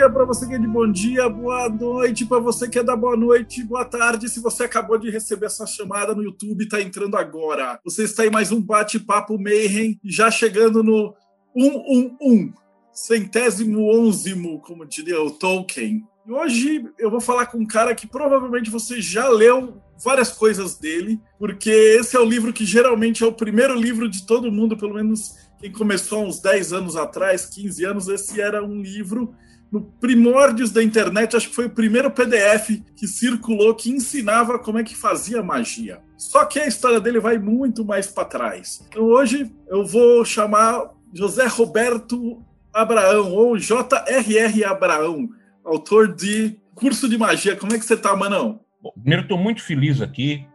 [0.00, 2.96] dia para você que é de bom dia, boa noite para você que é da
[2.96, 4.30] boa noite, boa tarde.
[4.30, 7.78] Se você acabou de receber essa chamada no YouTube, está entrando agora.
[7.84, 11.14] Você está em mais um bate-papo Mayhem, já chegando no
[11.54, 12.54] 111,
[12.94, 16.02] centésimo onzimo, como diria o Tolkien.
[16.26, 20.78] E hoje eu vou falar com um cara que provavelmente você já leu várias coisas
[20.78, 24.78] dele, porque esse é o livro que geralmente é o primeiro livro de todo mundo,
[24.78, 29.34] pelo menos quem começou há uns 10 anos atrás, 15 anos, esse era um livro
[29.70, 34.78] no primórdios da internet, acho que foi o primeiro PDF que circulou que ensinava como
[34.78, 36.00] é que fazia magia.
[36.16, 38.84] Só que a história dele vai muito mais para trás.
[38.88, 44.64] Então hoje eu vou chamar José Roberto Abraão, ou J.R.R.
[44.64, 45.28] Abraão,
[45.64, 47.56] autor de Curso de Magia.
[47.56, 48.60] Como é que você está, Manão?
[48.82, 50.46] Bom, primeiro, estou muito feliz aqui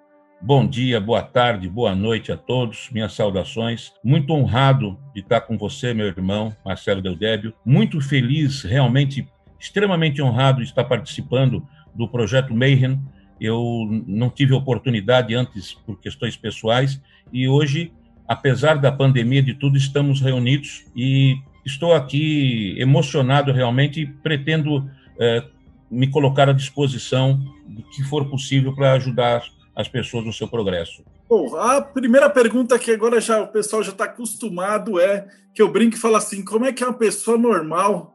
[0.47, 2.91] Bom dia, boa tarde, boa noite a todos.
[2.91, 3.91] Minhas saudações.
[4.03, 7.51] Muito honrado de estar com você, meu irmão Marcelo Deldébio.
[7.65, 9.27] Muito feliz, realmente
[9.59, 13.01] extremamente honrado de estar participando do projeto Mayhem.
[13.41, 17.01] Eu não tive oportunidade antes por questões pessoais
[17.33, 17.91] e hoje,
[18.27, 24.87] apesar da pandemia de tudo, estamos reunidos e estou aqui emocionado realmente e pretendo
[25.19, 25.43] eh,
[25.89, 29.41] me colocar à disposição do que for possível para ajudar
[29.75, 31.03] as pessoas no seu progresso?
[31.27, 35.71] Bom, a primeira pergunta que agora já o pessoal já está acostumado é que eu
[35.71, 38.13] brinco e falo assim: como é que uma pessoa normal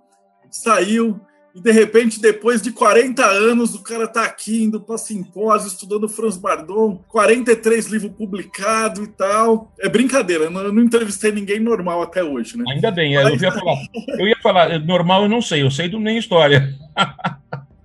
[0.50, 1.20] saiu
[1.54, 6.08] e de repente, depois de 40 anos, o cara está aqui indo para simpósio, estudando
[6.08, 9.72] Franz Bardon, 43 livros publicados e tal.
[9.80, 12.64] É brincadeira, eu não, eu não entrevistei ninguém normal até hoje, né?
[12.68, 13.42] Ainda bem, Mas...
[13.42, 13.76] eu, ia falar,
[14.18, 16.72] eu ia falar, normal eu não sei, eu sei do nem história.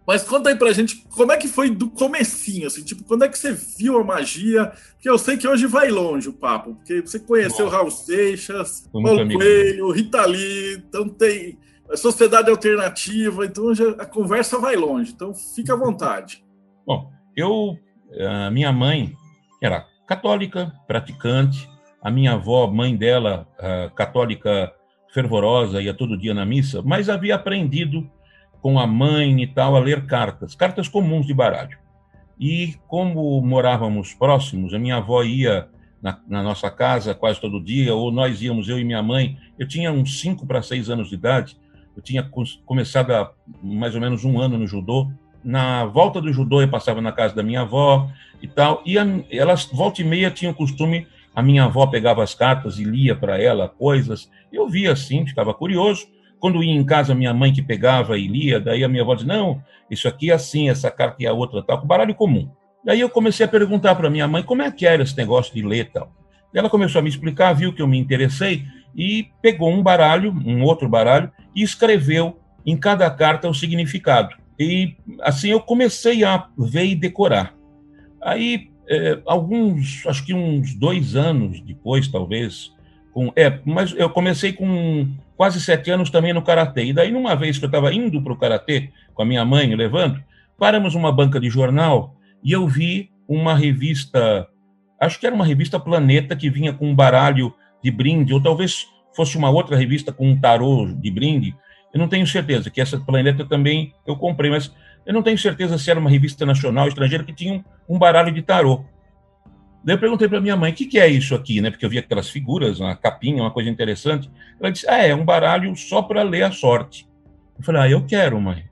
[0.08, 3.28] Mas conta aí pra gente como é que foi do comecinho, assim, tipo, quando é
[3.28, 4.72] que você viu a magia?
[4.94, 9.28] Porque eu sei que hoje vai longe o papo, porque você conheceu Raul Seixas, Paulo
[9.28, 11.58] Coelho, Rita Lee, então tem
[11.90, 16.44] a Sociedade Alternativa, então a conversa vai longe, então fica à vontade.
[16.86, 17.78] Bom, eu,
[18.46, 19.12] a minha mãe
[19.62, 21.68] era católica, praticante,
[22.02, 23.48] a minha avó, mãe dela,
[23.96, 24.72] católica
[25.12, 28.08] fervorosa, ia todo dia na missa, mas havia aprendido
[28.66, 31.78] com a mãe e tal a ler cartas, cartas comuns de baralho.
[32.40, 35.68] E como morávamos próximos, a minha avó ia
[36.02, 39.38] na, na, nossa casa quase todo dia, ou nós íamos, eu e minha mãe.
[39.60, 41.56] Eu tinha uns 5 para 6 anos de idade,
[41.96, 42.28] eu tinha
[42.66, 43.32] começado há
[43.62, 45.12] mais ou menos um ano no judô.
[45.44, 48.10] Na volta do judô, eu passava na casa da minha avó
[48.42, 51.06] e tal, e a, elas, volta e meia, tinham o costume,
[51.36, 54.28] a minha avó pegava as cartas e lia para ela coisas.
[54.52, 56.08] Eu via assim, ficava curioso,
[56.46, 59.34] quando ia em casa, minha mãe que pegava e lia, daí a minha avó dizia,
[59.34, 62.48] não, isso aqui é assim, essa carta e a outra tal, com baralho comum.
[62.86, 65.64] Daí eu comecei a perguntar para minha mãe como é que era esse negócio de
[65.64, 66.14] ler tal.
[66.54, 68.64] Ela começou a me explicar, viu que eu me interessei
[68.96, 74.36] e pegou um baralho, um outro baralho, e escreveu em cada carta o significado.
[74.60, 77.56] E assim eu comecei a ver e decorar.
[78.22, 82.72] Aí, é, alguns, acho que uns dois anos depois, talvez,
[83.12, 86.86] com, é, mas eu comecei com quase sete anos também no karatê.
[86.86, 89.68] E daí, numa vez que eu estava indo para o karatê com a minha mãe,
[89.68, 90.22] me levando,
[90.58, 94.48] paramos uma banca de jornal e eu vi uma revista,
[95.00, 97.54] acho que era uma revista Planeta que vinha com um baralho
[97.84, 101.56] de brinde, ou talvez fosse uma outra revista com um tarô de brinde.
[101.94, 104.74] Eu não tenho certeza que essa Planeta também eu comprei, mas
[105.06, 108.42] eu não tenho certeza se era uma revista nacional, estrangeira, que tinha um baralho de
[108.42, 108.84] tarô.
[109.86, 111.70] Daí eu perguntei para minha mãe, o que, que, é isso aqui, né?
[111.70, 114.32] Porque eu vi aquelas figuras, uma capinha, uma coisa interessante.
[114.60, 117.08] Ela disse, ah, é um baralho só para ler a sorte.
[117.56, 118.66] Eu falei, ah, eu quero, mãe.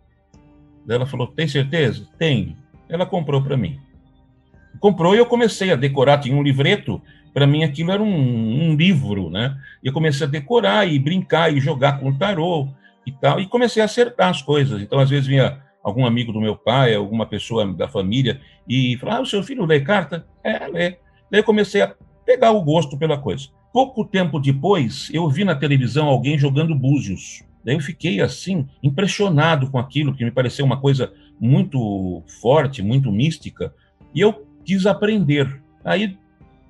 [0.84, 2.08] Daí ela falou, tem certeza?
[2.18, 2.58] Tenho.
[2.90, 3.80] Ela comprou para mim.
[4.80, 7.00] Comprou e eu comecei a decorar, tinha um livreto,
[7.32, 9.56] para mim aquilo era um, um, livro, né?
[9.84, 12.70] Eu comecei a decorar e brincar e jogar com o tarô
[13.06, 14.82] e tal, e comecei a acertar as coisas.
[14.82, 19.20] Então, às vezes vinha algum amigo do meu pai, alguma pessoa da família, e falava,
[19.20, 20.26] ah, o seu filho lê carta?
[20.44, 21.03] É, lê.
[21.34, 23.48] Daí eu comecei a pegar o gosto pela coisa.
[23.74, 27.42] Pouco tempo depois, eu vi na televisão alguém jogando búzios.
[27.66, 33.12] Daí eu fiquei assim, impressionado com aquilo, que me pareceu uma coisa muito forte, muito
[33.12, 33.74] mística,
[34.14, 35.60] e eu quis aprender.
[35.84, 36.16] Aí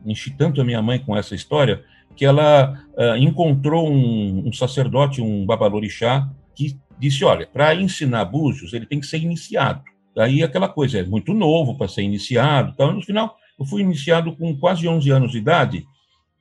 [0.06, 1.84] enchi tanto a minha mãe com essa história
[2.16, 8.72] que ela uh, encontrou um, um, sacerdote, um babalorixá, que disse: olha, para ensinar búzios,
[8.72, 9.84] ele tem que ser iniciado.
[10.16, 12.72] Daí aquela coisa, é muito novo para ser iniciado.
[12.74, 15.86] Então, no final, eu fui iniciado com quase 11 anos de idade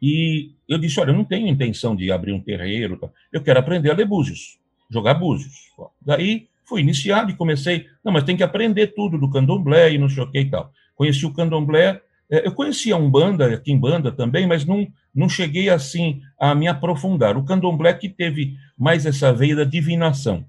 [0.00, 2.98] e eu disse, olha, eu não tenho intenção de abrir um terreiro,
[3.32, 4.58] eu quero aprender a ler búzios,
[4.90, 5.70] jogar búzios.
[6.00, 10.08] Daí fui iniciado e comecei, não, mas tem que aprender tudo do candomblé e não
[10.08, 10.72] sei o que e tal.
[10.94, 12.00] Conheci o candomblé,
[12.30, 16.54] é, eu conhecia a Umbanda, aqui em Banda também, mas não, não cheguei assim a
[16.54, 17.36] me aprofundar.
[17.36, 20.44] O candomblé que teve mais essa veia da divinação.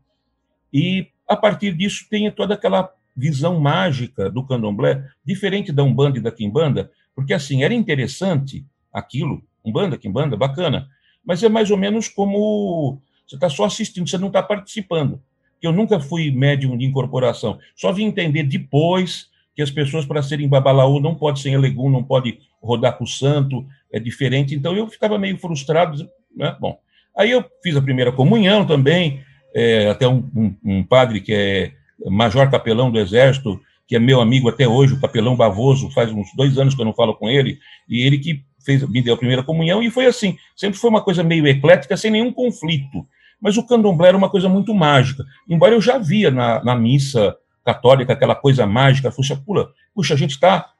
[0.71, 6.21] E a partir disso tem toda aquela visão mágica do candomblé, diferente da Umbanda e
[6.21, 10.87] da Quimbanda, porque assim, era interessante aquilo, Umbanda, Quimbanda, bacana,
[11.25, 15.21] mas é mais ou menos como você está só assistindo, você não está participando.
[15.61, 20.49] Eu nunca fui médium de incorporação, só vim entender depois que as pessoas, para serem
[20.49, 24.55] babalaú, não pode ser elegum, não pode rodar com o santo, é diferente.
[24.55, 26.09] Então eu ficava meio frustrado.
[26.35, 26.55] Né?
[26.59, 26.79] Bom,
[27.15, 29.21] aí eu fiz a primeira comunhão também,
[29.53, 31.71] é, até um, um, um, padre que é
[32.11, 36.27] major capelão do Exército, que é meu amigo até hoje, o capelão Bavoso, faz uns
[36.35, 39.17] dois anos que eu não falo com ele, e ele que fez, me deu a
[39.17, 43.05] primeira comunhão, e foi assim, sempre foi uma coisa meio eclética, sem nenhum conflito.
[43.41, 47.35] Mas o candomblé era uma coisa muito mágica, embora eu já via na, na missa
[47.65, 50.71] católica aquela coisa mágica, puxa, pula, puxa, a gente está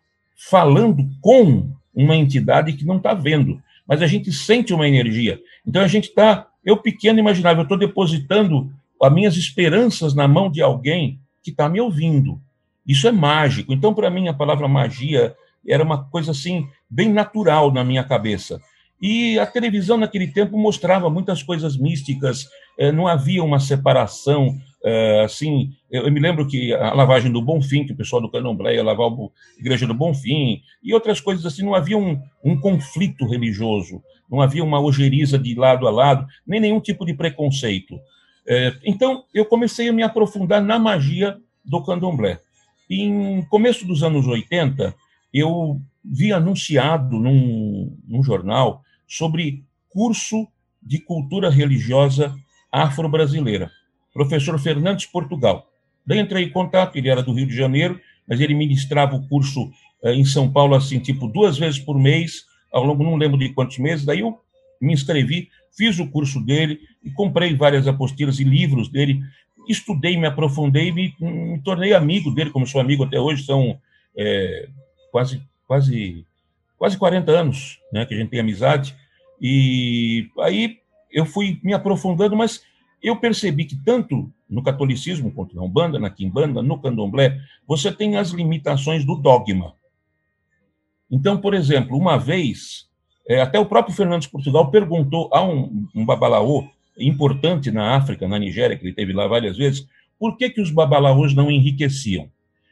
[0.50, 5.40] falando com uma entidade que não está vendo, mas a gente sente uma energia.
[5.66, 8.72] Então a gente está, eu pequeno imaginava, eu estou depositando
[9.04, 12.42] as minhas esperanças na mão de alguém que está me ouvindo.
[12.86, 13.74] Isso é mágico.
[13.74, 15.36] Então, para mim, a palavra magia
[15.68, 18.62] era uma coisa assim, bem natural na minha cabeça.
[19.02, 22.48] E a televisão naquele tempo mostrava muitas coisas místicas,
[22.78, 27.86] eh, não havia uma separação é, assim, eu, me lembro que a lavagem do Bonfim,
[27.86, 31.64] que o pessoal do Candomblé ia lavar a igreja do Bonfim, e outras coisas assim,
[31.64, 36.60] não havia um, um conflito religioso, não havia uma ojeriza de lado a lado, nem
[36.60, 37.98] nenhum tipo de preconceito.
[38.48, 42.40] É, então, eu comecei a me aprofundar na magia do candomblé.
[42.90, 44.94] Em começo dos anos 80,
[45.34, 50.48] eu vi anunciado num, num jornal sobre curso
[50.82, 52.36] de cultura religiosa
[52.72, 53.72] afro-brasileira
[54.14, 55.68] professor Fernandes Portugal.
[56.06, 59.72] Daí entrei em contato, ele era do Rio de Janeiro, mas ele ministrava o curso
[60.04, 63.50] eh, em São Paulo, assim, tipo, duas vezes por mês, ao longo, não lembro de
[63.50, 64.38] quantos meses, daí eu
[64.84, 69.22] me inscrevi, fiz o curso dele e comprei várias apostilas e livros dele,
[69.68, 73.80] estudei, me aprofundei, me, me tornei amigo dele, como sou amigo até hoje, são
[74.16, 74.70] é,
[75.12, 76.26] quase, quase,
[76.78, 78.96] quase 40 anos né, que a gente tem amizade,
[79.42, 80.80] e aí
[81.12, 82.64] eu fui me aprofundando, mas
[83.02, 88.18] eu percebi que tanto no catolicismo quanto na Umbanda, na Quimbanda, no Candomblé, você tem
[88.18, 89.74] as limitações do dogma.
[91.10, 92.88] Então, por exemplo, uma vez,
[93.28, 96.68] é, até o próprio Fernandes Portugal perguntou a um, um babalaô
[96.98, 99.88] importante na África, na Nigéria, que ele teve lá várias vezes,
[100.20, 102.30] por que, que os babalaôs não enriqueciam?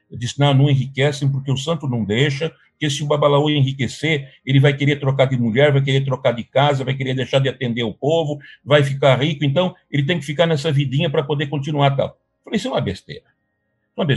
[0.09, 4.29] Eu disse, não, não enriquecem porque o santo não deixa, porque se o babalaô enriquecer,
[4.45, 7.47] ele vai querer trocar de mulher, vai querer trocar de casa, vai querer deixar de
[7.47, 11.47] atender o povo, vai ficar rico, então ele tem que ficar nessa vidinha para poder
[11.47, 12.17] continuar tal.
[12.43, 13.30] falei, isso é uma besteira.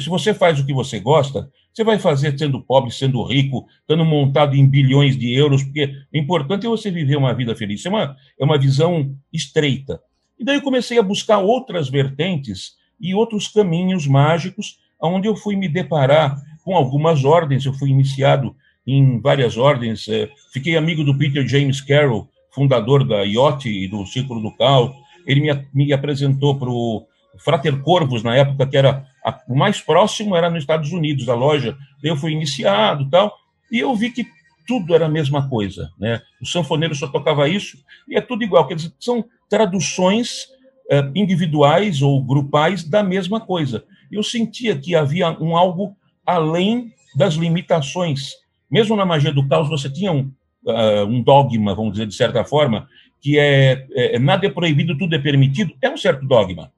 [0.00, 4.04] Se você faz o que você gosta, você vai fazer sendo pobre, sendo rico, estando
[4.04, 7.80] montado em bilhões de euros, porque o importante é você viver uma vida feliz.
[7.80, 10.00] Isso é uma, é uma visão estreita.
[10.38, 15.56] E daí eu comecei a buscar outras vertentes e outros caminhos mágicos, onde eu fui
[15.56, 18.54] me deparar com algumas ordens, eu fui iniciado
[18.86, 24.06] em várias ordens, é, fiquei amigo do Peter James Carroll, fundador da IOT e do
[24.06, 24.94] Círculo do Cal,
[25.26, 27.06] ele me, me apresentou para o
[27.38, 31.34] Frater Corvus, na época que era a, o mais próximo era nos Estados Unidos, a
[31.34, 33.34] loja, eu fui iniciado tal,
[33.70, 34.26] e eu vi que
[34.66, 36.20] tudo era a mesma coisa, né?
[36.40, 37.78] O sanfoneiro só tocava isso,
[38.08, 40.46] e é tudo igual, quer dizer, são traduções
[40.90, 43.84] é, individuais ou grupais da mesma coisa.
[44.10, 48.32] Eu sentia que havia um algo além das limitações.
[48.70, 50.30] Mesmo na magia do caos, você tinha um,
[50.64, 52.88] uh, um dogma, vamos dizer, de certa forma,
[53.20, 55.74] que é, é, nada é proibido, tudo é permitido.
[55.80, 56.72] É um certo dogma.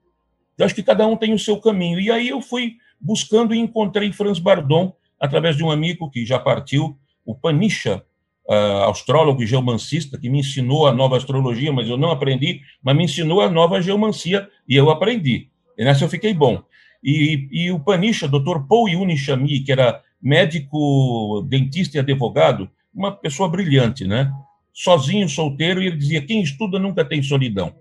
[0.59, 2.01] Eu acho que cada um tem o seu caminho.
[2.01, 6.39] E aí eu fui buscando e encontrei Franz Bardon, através de um amigo que já
[6.39, 8.03] partiu, o Panicha,
[8.49, 12.97] uh, astrólogo e geomancista, que me ensinou a nova astrologia, mas eu não aprendi, mas
[12.97, 15.49] me ensinou a nova geomancia, e eu aprendi.
[15.77, 16.63] E nessa eu fiquei bom.
[17.03, 23.13] E, e o Panisha, doutor Paul Yuni Chami, que era médico, dentista e advogado, uma
[23.13, 24.33] pessoa brilhante, né?
[24.73, 27.75] Sozinho, solteiro, e ele dizia: quem estuda nunca tem solidão.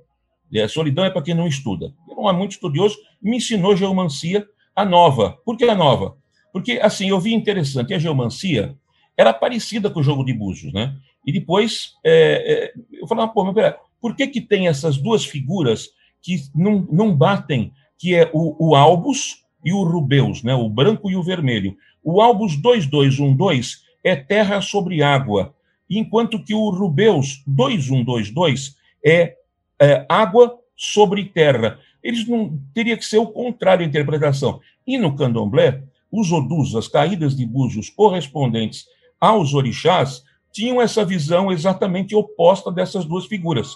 [0.63, 1.94] A solidão é para quem não estuda.
[2.17, 5.38] É muito estudioso, me ensinou geomancia, a nova.
[5.45, 6.17] Por que a nova?
[6.51, 8.75] Porque, assim, eu vi interessante, a geomancia
[9.17, 10.95] era parecida com o jogo de búzios, né?
[11.25, 15.25] E depois, é, é, eu falava, pô, mas pera, por que que tem essas duas
[15.25, 15.89] figuras
[16.22, 21.10] que não, não batem que é o, o Albus e o Rubeus, né, o branco
[21.10, 21.75] e o vermelho.
[22.03, 25.55] O Albus 2212 é terra sobre água,
[25.89, 29.36] enquanto que o Rubeus 2122 é,
[29.81, 31.79] é água sobre terra.
[32.05, 34.59] Eles não teria que ser o contrário a interpretação.
[34.85, 35.81] E no candomblé,
[36.12, 38.85] os odus, as caídas de búzios correspondentes
[39.19, 40.21] aos orixás,
[40.53, 43.75] tinham essa visão exatamente oposta dessas duas figuras.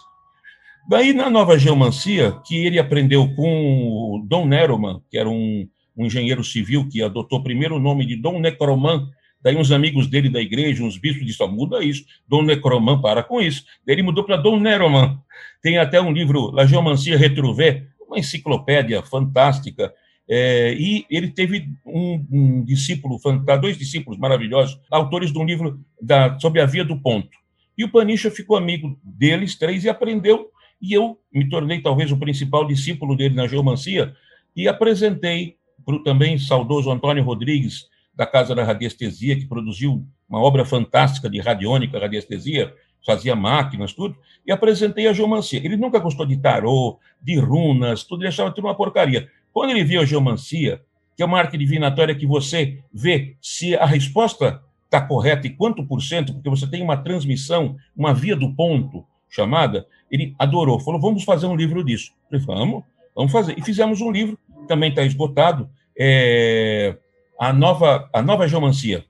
[0.88, 5.67] Daí, na nova geomancia, que ele aprendeu com Dom Neroman, que era um,
[5.98, 9.09] um engenheiro civil que adotou primeiro o nome de Dom Necroman,
[9.41, 13.41] daí uns amigos dele da igreja, uns bispos disseram, muda isso, Dom Necroman, para com
[13.41, 13.65] isso.
[13.88, 15.19] Daí ele mudou para Dom Neroman.
[15.63, 19.94] Tem até um livro, La Geomancia Retrouvé, uma enciclopédia fantástica,
[20.28, 23.20] é, e ele teve um, um, discípulo,
[23.60, 27.30] dois discípulos maravilhosos, autores de um livro da, sobre a Via do Ponto.
[27.78, 30.50] E o Panicha ficou amigo deles três e aprendeu
[30.82, 34.13] e eu me tornei talvez o principal discípulo dele na geomancia
[34.56, 40.42] e apresentei para o também saudoso Antônio Rodrigues, da Casa da Radiestesia, que produziu uma
[40.42, 42.74] obra fantástica de radiônica, radiestesia,
[43.06, 44.15] fazia máquinas, tudo,
[44.46, 45.60] e apresentei a geomancia.
[45.63, 49.29] Ele nunca gostou de tarô, de runas, tudo, ele achava tudo uma porcaria.
[49.53, 50.82] Quando ele viu a geomancia,
[51.15, 55.86] que é uma arte divinatória que você vê se a resposta está correta e quanto
[55.86, 61.00] por cento, porque você tem uma transmissão, uma via do ponto, chamada, ele adorou, falou,
[61.00, 62.12] vamos fazer um livro disso.
[62.32, 62.84] Eu falei, vamos,
[63.15, 63.58] vamos fazer.
[63.58, 64.38] E fizemos um livro,
[64.68, 66.98] também está esgotado, é,
[67.39, 69.06] a, nova, a Nova Geomancia.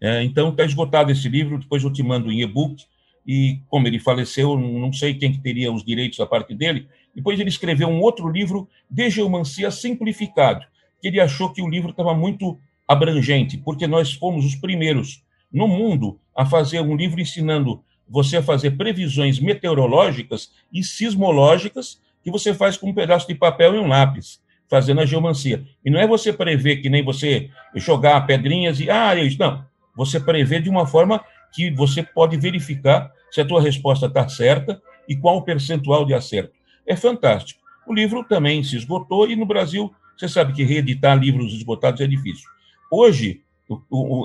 [0.00, 2.84] É, então, está esgotado esse livro, depois eu te mando em e-book,
[3.32, 7.38] e como ele faleceu, não sei quem que teria os direitos da parte dele, depois
[7.38, 10.66] ele escreveu um outro livro de geomancia simplificado,
[11.00, 12.58] que ele achou que o livro estava muito
[12.88, 15.22] abrangente, porque nós fomos os primeiros
[15.52, 22.32] no mundo a fazer um livro ensinando você a fazer previsões meteorológicas e sismológicas que
[22.32, 25.64] você faz com um pedaço de papel e um lápis, fazendo a geomancia.
[25.84, 29.38] E não é você prever que nem você jogar pedrinhas e, ah, isso.
[29.38, 29.64] Não.
[29.94, 34.80] Você prevê de uma forma que você pode verificar se a tua resposta está certa
[35.08, 36.52] e qual o percentual de acerto.
[36.86, 37.60] É fantástico.
[37.86, 42.06] O livro também se esgotou e no Brasil, você sabe que reeditar livros esgotados é
[42.06, 42.48] difícil.
[42.90, 43.42] Hoje,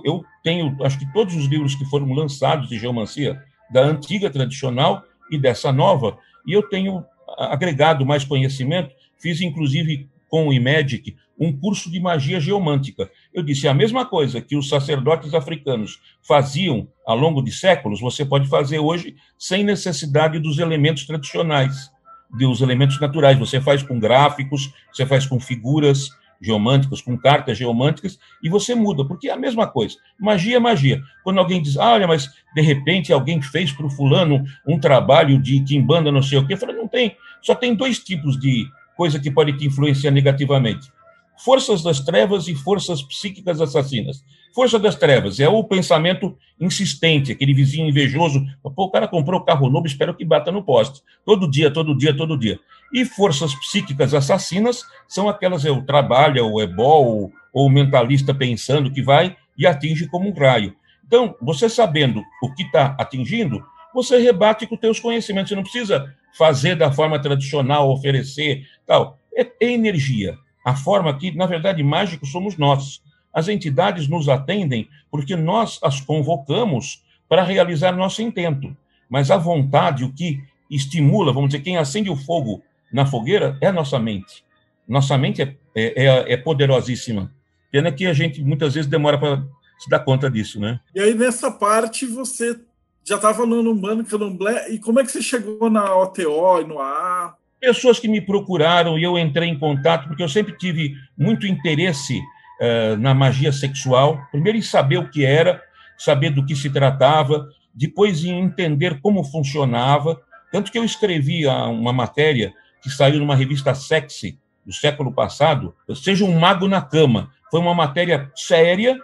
[0.03, 5.03] eu tenho, acho que todos os livros que foram lançados de geomancia da antiga tradicional
[5.31, 7.05] e dessa nova, e eu tenho
[7.37, 13.09] agregado mais conhecimento, fiz inclusive com o IMEDIC um curso de magia geomântica.
[13.33, 18.25] Eu disse a mesma coisa que os sacerdotes africanos faziam ao longo de séculos, você
[18.25, 21.89] pode fazer hoje sem necessidade dos elementos tradicionais,
[22.37, 23.39] dos elementos naturais.
[23.39, 26.09] Você faz com gráficos, você faz com figuras,
[26.41, 29.95] geomânticas, com cartas geomânticas, e você muda, porque é a mesma coisa.
[30.19, 31.01] Magia é magia.
[31.23, 35.41] Quando alguém diz, ah, olha, mas de repente alguém fez para o fulano um trabalho
[35.41, 37.15] de quimbanda, não sei o quê, eu falei, não tem.
[37.41, 38.65] Só tem dois tipos de
[38.95, 40.89] coisa que pode te influenciar negativamente
[41.37, 44.23] forças das trevas e forças psíquicas assassinas.
[44.53, 48.45] Força das trevas é o pensamento insistente, aquele vizinho invejoso.
[48.63, 51.01] Pô, o cara comprou o carro novo, espero que bata no poste.
[51.25, 52.59] Todo dia, todo dia, todo dia.
[52.93, 58.91] E forças psíquicas assassinas são aquelas, é o trabalho, o ebol, ou o mentalista pensando
[58.91, 60.73] que vai e atinge como um raio.
[61.05, 65.49] Então, você sabendo o que está atingindo, você rebate com os teus conhecimentos.
[65.49, 69.19] Você não precisa fazer da forma tradicional, oferecer, tal.
[69.35, 70.37] É, é energia.
[70.63, 73.01] A forma que, na verdade, mágicos somos nós.
[73.33, 78.75] As entidades nos atendem porque nós as convocamos para realizar nosso intento.
[79.09, 83.67] Mas a vontade, o que estimula, vamos dizer, quem acende o fogo na fogueira é
[83.67, 84.43] a nossa mente.
[84.87, 87.31] Nossa mente é, é, é, é poderosíssima.
[87.71, 89.43] Pena que a gente muitas vezes demora para
[89.77, 90.79] se dar conta disso, né?
[90.93, 92.59] E aí, nessa parte, você
[93.03, 96.79] já estava no Umbanda, Candomblé, e como é que você chegou na OTO e no
[96.79, 97.35] AA?
[97.59, 102.19] Pessoas que me procuraram e eu entrei em contato, porque eu sempre tive muito interesse
[102.19, 104.19] uh, na magia sexual.
[104.31, 105.61] Primeiro, em saber o que era,
[105.97, 110.19] saber do que se tratava, depois, em entender como funcionava.
[110.51, 116.25] Tanto que eu escrevi uma matéria que saiu numa revista sexy do século passado, Seja
[116.25, 117.29] um Mago na Cama.
[117.51, 118.97] Foi uma matéria séria,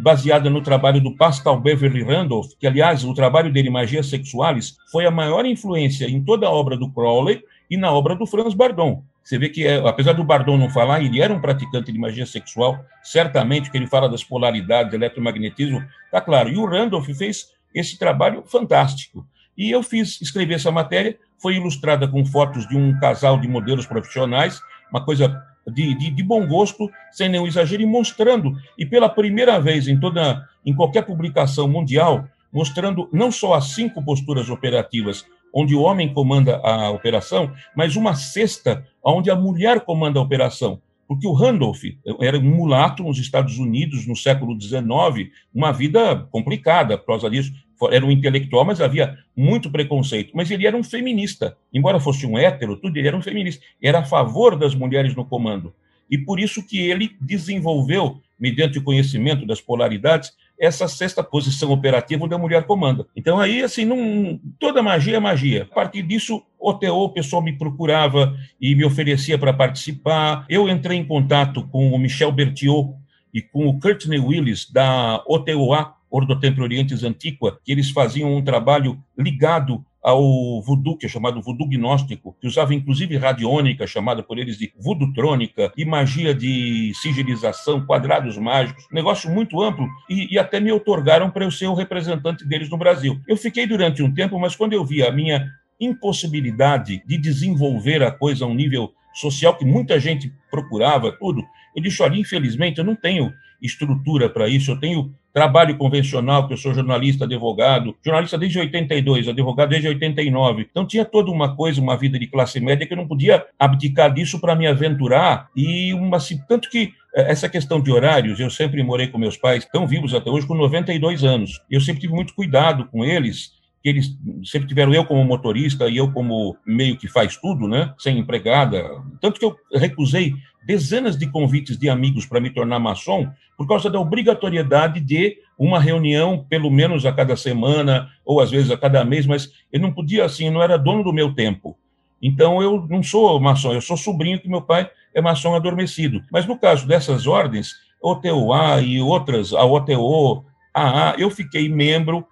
[0.00, 5.04] baseada no trabalho do Pascal Beverly Randolph, que, aliás, o trabalho dele, Magia Sexualis, foi
[5.06, 9.02] a maior influência em toda a obra do Crowley e na obra do Franz Bardon.
[9.24, 12.26] Você vê que, é, apesar do Bardon não falar, ele era um praticante de magia
[12.26, 16.50] sexual, certamente, que ele fala das polaridades, eletromagnetismo, está claro.
[16.50, 19.26] E o Randolph fez esse trabalho fantástico.
[19.56, 23.86] E eu fiz, escrevi essa matéria, foi ilustrada com fotos de um casal de modelos
[23.86, 24.60] profissionais,
[24.90, 29.58] uma coisa de, de, de, bom gosto, sem nenhum exagero, e mostrando, e pela primeira
[29.58, 35.74] vez em toda, em qualquer publicação mundial, mostrando não só as cinco posturas operativas onde
[35.74, 40.80] o homem comanda a operação, mas uma sexta onde a mulher comanda a operação.
[41.12, 41.82] porque o Randolph
[42.20, 47.52] era um mulato nos Estados Unidos no século XIX, uma vida complicada por causa disso.
[47.90, 50.30] Era um intelectual, mas havia muito preconceito.
[50.34, 51.54] Mas ele era um feminista.
[51.70, 53.62] Embora fosse um hétero, tudo, ele era um feminista.
[53.82, 55.74] Era a favor das mulheres no comando.
[56.10, 62.24] E por isso que ele desenvolveu, mediante o conhecimento das polaridades, essa sexta posição operativa
[62.24, 63.06] onde a mulher comanda.
[63.16, 65.68] Então aí, assim, não, toda magia é magia.
[65.70, 70.46] A partir disso, o TO, o pessoal me procurava e me oferecia para participar.
[70.48, 72.94] Eu entrei em contato com o Michel Berthiaud
[73.34, 78.44] e com o Courtney Willis, da OTOA, Ordo Templo Orientes Antiqua, que eles faziam um
[78.44, 84.38] trabalho ligado ao voodoo, que é chamado voodoo gnóstico, que usava inclusive radiônica, chamada por
[84.38, 90.58] eles de voodootrônica, e magia de sigilização, quadrados mágicos, negócio muito amplo, e, e até
[90.58, 93.20] me otorgaram para eu ser o representante deles no Brasil.
[93.28, 95.48] Eu fiquei durante um tempo, mas quando eu vi a minha
[95.80, 101.42] impossibilidade de desenvolver a coisa a um nível social que muita gente procurava, tudo,
[101.76, 106.54] eu disse, olha, infelizmente eu não tenho estrutura para isso, eu tenho trabalho convencional, que
[106.54, 110.66] eu sou jornalista, advogado, jornalista desde 82, advogado desde 89.
[110.70, 114.12] Então tinha toda uma coisa, uma vida de classe média que eu não podia abdicar
[114.12, 118.82] disso para me aventurar e uma tanto que eh, essa questão de horários, eu sempre
[118.82, 121.60] morei com meus pais, estão vivos até hoje com 92 anos.
[121.70, 125.96] Eu sempre tive muito cuidado com eles que eles sempre tiveram eu como motorista e
[125.96, 128.88] eu como meio que faz tudo, né, sem empregada.
[129.20, 130.34] Tanto que eu recusei
[130.64, 135.80] dezenas de convites de amigos para me tornar maçom por causa da obrigatoriedade de uma
[135.80, 139.92] reunião pelo menos a cada semana ou às vezes a cada mês, mas eu não
[139.92, 141.76] podia assim, não era dono do meu tempo.
[142.22, 146.22] Então eu não sou maçom, eu sou sobrinho que meu pai é maçom adormecido.
[146.30, 152.24] Mas no caso dessas ordens, OTOA e outras, a OTO, AA, eu fiquei membro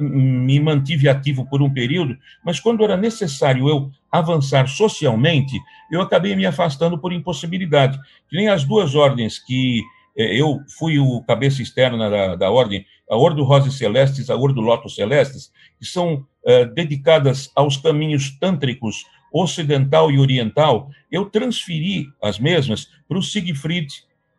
[0.00, 5.58] me mantive ativo por um período, mas quando era necessário eu avançar socialmente,
[5.90, 7.98] eu acabei me afastando por impossibilidade.
[8.28, 9.82] Que nem as duas ordens que
[10.16, 14.60] eh, eu fui o cabeça externa da, da ordem, a Ordo Rosas Celestes, a Ordo
[14.60, 22.38] Lotus Celestes, que são uh, dedicadas aos caminhos tântricos ocidental e oriental, eu transferi as
[22.38, 23.88] mesmas para o Siegfried,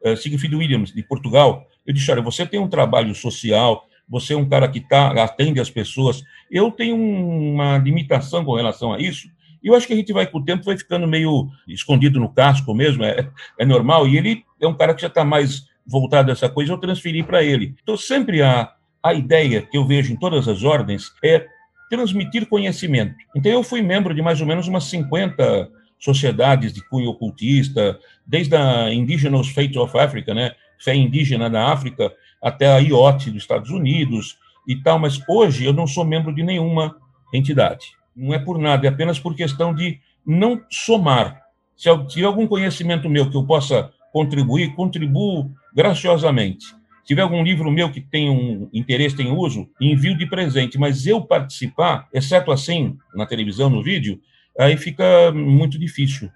[0.06, 1.66] uh, Siegfried Williams, de Portugal.
[1.86, 5.60] Eu disse, olha, você tem um trabalho social, você é um cara que tá, atende
[5.60, 6.24] as pessoas.
[6.50, 9.28] Eu tenho uma limitação com relação a isso,
[9.64, 12.30] e eu acho que a gente vai, com o tempo, vai ficando meio escondido no
[12.34, 16.30] casco mesmo, é, é normal, e ele é um cara que já está mais voltado
[16.30, 17.76] a essa coisa, eu transferi para ele.
[17.82, 18.72] Então, sempre a,
[19.04, 21.46] a ideia que eu vejo em todas as ordens é
[21.90, 23.16] transmitir conhecimento.
[23.36, 28.56] Então, eu fui membro de mais ou menos umas 50 sociedades de cunho ocultista, desde
[28.56, 33.70] a Indigenous Faith of Africa, né, fé indígena da África, até a IOT dos Estados
[33.70, 36.96] Unidos e tal, mas hoje eu não sou membro de nenhuma
[37.34, 37.88] entidade.
[38.16, 41.42] Não é por nada, é apenas por questão de não somar.
[41.76, 46.66] Se tiver algum conhecimento meu que eu possa contribuir, contribuo graciosamente.
[46.66, 51.06] Se tiver algum livro meu que tem um interesse, tem uso, envio de presente, mas
[51.08, 54.20] eu participar, exceto assim, na televisão, no vídeo,
[54.60, 56.30] aí fica muito difícil.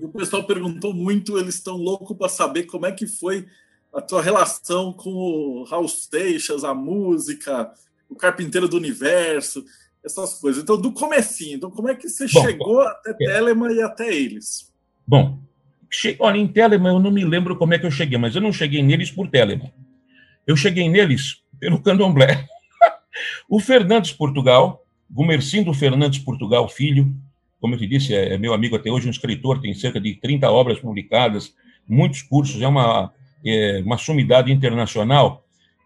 [0.00, 3.46] o pessoal perguntou muito, eles estão loucos para saber como é que foi
[3.94, 7.72] a tua relação com o Raul Seixas, a música,
[8.08, 9.64] o Carpinteiro do Universo,
[10.04, 10.62] essas coisas.
[10.62, 13.14] Então, do comecinho, então como é que você bom, chegou bom, até é.
[13.14, 14.72] Telemann e até eles?
[15.06, 15.38] Bom,
[15.90, 16.16] che...
[16.18, 18.52] olha, em Telemann eu não me lembro como é que eu cheguei, mas eu não
[18.52, 19.72] cheguei neles por Telemann.
[20.46, 22.46] Eu cheguei neles pelo candomblé.
[23.48, 27.14] o Fernandes Portugal, Gumercindo Fernandes Portugal, filho,
[27.60, 30.16] como eu te disse, é, é meu amigo até hoje, um escritor, tem cerca de
[30.16, 31.54] 30 obras publicadas,
[31.88, 33.12] muitos cursos, é uma
[33.44, 35.44] é, uma sumidade internacional,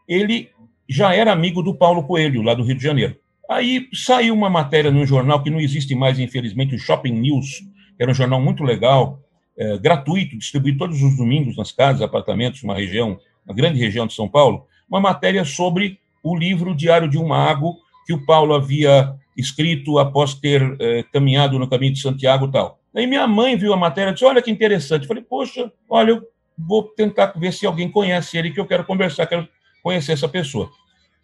[0.08, 0.50] ele
[0.88, 3.16] já era amigo do Paulo Coelho, lá do Rio de Janeiro.
[3.48, 7.60] Aí saiu uma matéria num jornal que não existe mais, infelizmente, o Shopping News,
[7.96, 9.20] que era um jornal muito legal,
[9.56, 14.14] é, gratuito, distribuído todos os domingos nas casas, apartamentos, uma região, uma grande região de
[14.14, 19.14] São Paulo, uma matéria sobre o livro Diário de um Mago, que o Paulo havia
[19.36, 22.78] escrito após ter é, caminhado no caminho de Santiago e tal.
[22.94, 25.02] Aí minha mãe viu a matéria e disse, olha que interessante.
[25.02, 26.22] Eu falei, poxa, olha, eu
[26.58, 29.48] vou tentar ver se alguém conhece ele, que eu quero conversar, quero
[29.82, 30.70] conhecer essa pessoa.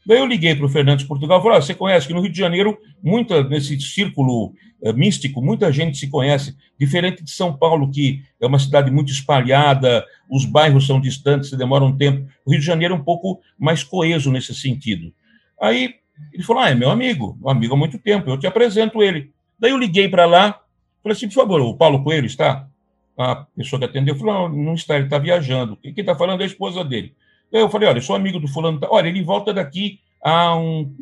[0.06, 2.30] Daí eu liguei para o Fernandes Portugal e falei: ah, você conhece que no Rio
[2.30, 7.90] de Janeiro, muita, nesse círculo é, místico, muita gente se conhece, diferente de São Paulo,
[7.90, 12.28] que é uma cidade muito espalhada, os bairros são distantes, se demora um tempo.
[12.44, 15.12] O Rio de Janeiro é um pouco mais coeso nesse sentido.
[15.60, 15.94] Aí
[16.32, 19.32] ele falou: ah, é meu amigo, um amigo há muito tempo, eu te apresento ele.
[19.58, 20.60] Daí eu liguei para lá,
[21.02, 22.68] falei assim: por favor, o Paulo Coelho está?
[23.16, 25.76] A pessoa que atendeu falou: não, não está, ele está viajando.
[25.76, 27.14] Quem está falando é a esposa dele.
[27.52, 28.80] Eu falei: olha, eu sou amigo do fulano.
[28.90, 30.94] Olha, ele volta daqui a um,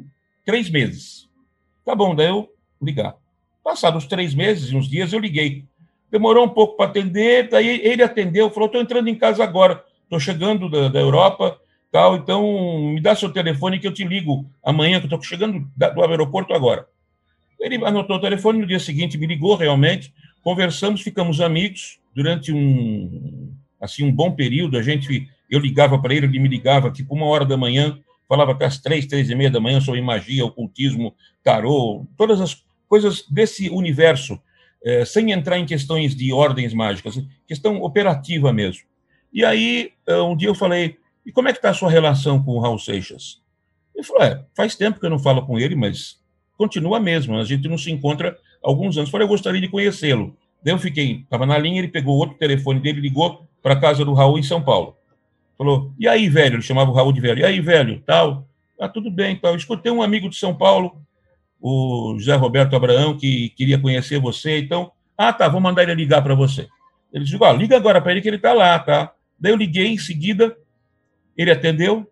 [0.44, 1.28] três meses.
[1.84, 2.48] Tá bom, daí eu
[2.80, 3.16] ligar.
[3.62, 5.64] Passados três meses, uns dias, eu liguei.
[6.10, 10.18] demorou um pouco para atender, daí ele atendeu, falou, estou entrando em casa agora, estou
[10.18, 11.58] chegando da, da, Europa,
[11.90, 12.42] tal, então
[12.92, 16.86] me dá seu telefone que eu te ligo amanhã, que estou chegando do aeroporto agora.
[17.58, 23.52] Ele anotou o telefone, no dia seguinte me ligou realmente, conversamos, ficamos amigos durante um
[23.80, 24.78] assim um bom período.
[24.78, 28.52] A gente, eu ligava para ele, ele me ligava tipo uma hora da manhã, falava
[28.52, 33.26] até as três, três e meia da manhã sobre magia, ocultismo, tarô, todas as coisas
[33.28, 34.40] desse universo,
[34.84, 38.84] é, sem entrar em questões de ordens mágicas, questão operativa mesmo.
[39.32, 42.42] E aí, eh, um dia eu falei, e como é que está a sua relação
[42.42, 43.40] com o Raul Seixas?
[43.94, 46.20] Ele falou, é, faz tempo que eu não falo com ele, mas
[46.56, 49.10] continua mesmo, a gente não se encontra alguns anos.
[49.10, 50.36] Falei, eu gostaria de conhecê-lo.
[50.64, 54.12] Daí eu fiquei, estava na linha, ele pegou outro telefone dele, ligou para casa do
[54.12, 54.96] Raul em São Paulo.
[55.58, 56.56] Falou, e aí, velho?
[56.56, 57.40] Ele chamava o Raul de velho.
[57.40, 58.02] E aí, velho?
[58.06, 58.46] Tal.
[58.78, 59.54] Ah, tudo bem, tal.
[59.54, 61.00] Escutei um amigo de São Paulo,
[61.60, 66.20] o José Roberto Abraão, que queria conhecer você, então, ah, tá, vou mandar ele ligar
[66.22, 66.66] para você.
[67.12, 69.12] Ele disse, ah, liga agora para ele que ele está lá, tá?
[69.38, 70.56] Daí eu liguei em seguida,
[71.36, 72.10] ele atendeu,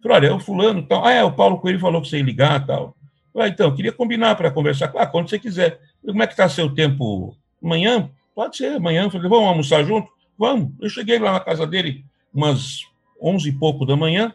[0.00, 1.04] falou, olha, é o fulano, tal.
[1.04, 2.94] Ah, é, o Paulo Coelho falou que você ia ligar, tal.
[3.36, 4.92] Ah, então, queria combinar para conversar.
[4.96, 5.80] Ah, quando você quiser.
[6.04, 7.36] Como é que está seu tempo?
[7.62, 8.10] Amanhã?
[8.34, 9.08] Pode ser, amanhã.
[9.10, 10.10] falei, vamos almoçar junto?
[10.38, 10.72] Vamos.
[10.80, 12.80] Eu cheguei lá na casa dele umas
[13.20, 14.32] onze e pouco da manhã.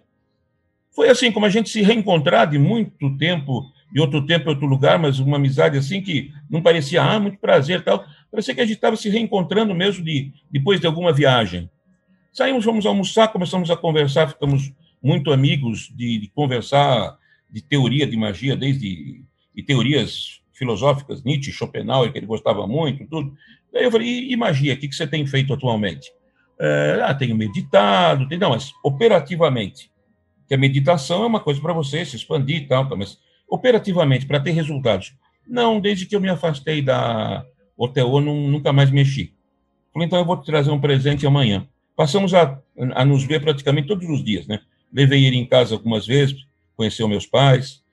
[0.91, 4.65] Foi assim, como a gente se reencontrar de muito tempo, de outro tempo em outro
[4.65, 8.05] lugar, mas uma amizade assim que não parecia, ah, muito prazer tal.
[8.31, 11.69] Parecia que a gente estava se reencontrando mesmo de, depois de alguma viagem.
[12.31, 17.17] Saímos, fomos almoçar, começamos a conversar, ficamos muito amigos de, de conversar
[17.55, 19.23] de teoria de magia, desde
[19.55, 23.33] de teorias filosóficas, Nietzsche, Schopenhauer, que ele gostava muito, tudo.
[23.71, 26.11] Eu falei, e, e magia, o que, que você tem feito atualmente?
[26.59, 29.89] É, ah, tenho meditado, tem, não, mas operativamente,
[30.49, 33.17] que a meditação é uma coisa para você se expandir e tal, tá, mas
[33.49, 35.15] operativamente, para ter resultados,
[35.47, 37.45] não, desde que eu me afastei da
[37.77, 39.33] OTO, não, nunca mais mexi.
[39.93, 41.65] Falei, então eu vou te trazer um presente amanhã.
[41.95, 42.59] Passamos a,
[42.95, 44.59] a nos ver praticamente todos os dias, né?
[44.91, 46.44] Levei ele em casa algumas vezes,
[46.75, 47.83] conheceu meus pais.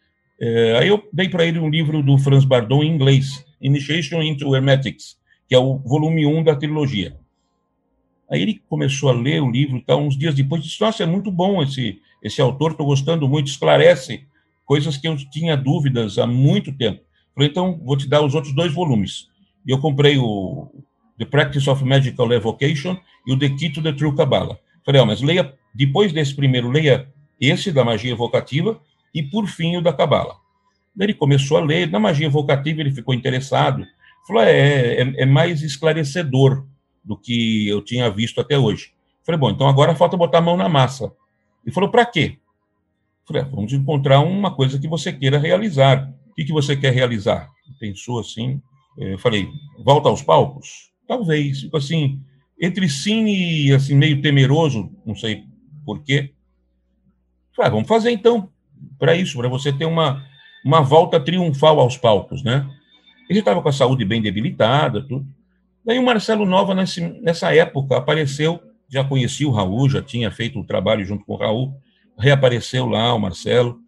[0.40, 4.55] É, aí eu dei para ele um livro do Franz Bardon em inglês, Initiation into
[4.55, 5.16] Hermetics,
[5.49, 7.16] que é o volume 1 da trilogia.
[8.31, 11.07] Aí ele começou a ler o livro e tal, uns dias depois disse, nossa, é
[11.07, 14.27] muito bom esse, esse autor, estou gostando muito, esclarece
[14.64, 17.03] coisas que eu tinha dúvidas há muito tempo.
[17.35, 19.29] Falei, então, vou te dar os outros dois volumes.
[19.66, 20.71] E eu comprei o
[21.18, 24.59] The Practice of Magical Evocation e o The Key to the True Kabbalah.
[24.85, 27.09] Falei, oh, mas leia, depois desse primeiro, leia
[27.40, 28.81] esse da magia evocativa,
[29.14, 30.37] e por fim o da cabala.
[30.99, 33.87] Ele começou a ler, na magia evocativa ele ficou interessado,
[34.27, 36.66] falou, é, é, é mais esclarecedor
[37.05, 38.92] do que eu tinha visto até hoje.
[39.25, 41.12] Falei, bom, então agora falta botar a mão na massa.
[41.64, 42.38] Ele falou, para quê?
[43.27, 46.12] Falei, ah, vamos encontrar uma coisa que você queira realizar.
[46.31, 47.49] O que, que você quer realizar?
[47.79, 48.61] Pensou assim,
[48.99, 49.49] eu falei,
[49.85, 50.90] volta aos palcos?
[51.07, 52.21] Talvez, assim,
[52.61, 55.45] entre sim e assim, meio temeroso, não sei
[55.85, 56.33] porquê,
[57.55, 58.49] Falei, ah, vamos fazer então
[58.99, 60.25] para isso, para você ter uma,
[60.65, 62.69] uma volta triunfal aos palcos, né?
[63.29, 65.27] Ele estava com a saúde bem debilitada, tudo.
[65.85, 70.65] Daí o Marcelo Nova, nessa época, apareceu, já conhecia o Raul, já tinha feito o
[70.65, 71.75] trabalho junto com o Raul,
[72.19, 73.81] reapareceu lá o Marcelo,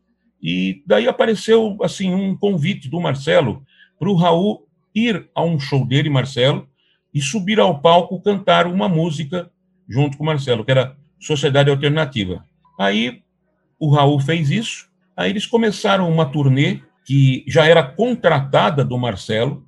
[0.42, 3.62] e daí apareceu, assim, um convite do Marcelo
[3.98, 6.68] para o Raul ir a um show dele, Marcelo,
[7.12, 9.50] e subir ao palco cantar uma música
[9.88, 12.44] junto com o Marcelo, que era Sociedade Alternativa.
[12.78, 13.22] Aí
[13.78, 14.88] o Raul fez isso.
[15.16, 19.64] Aí eles começaram uma turnê que já era contratada do Marcelo.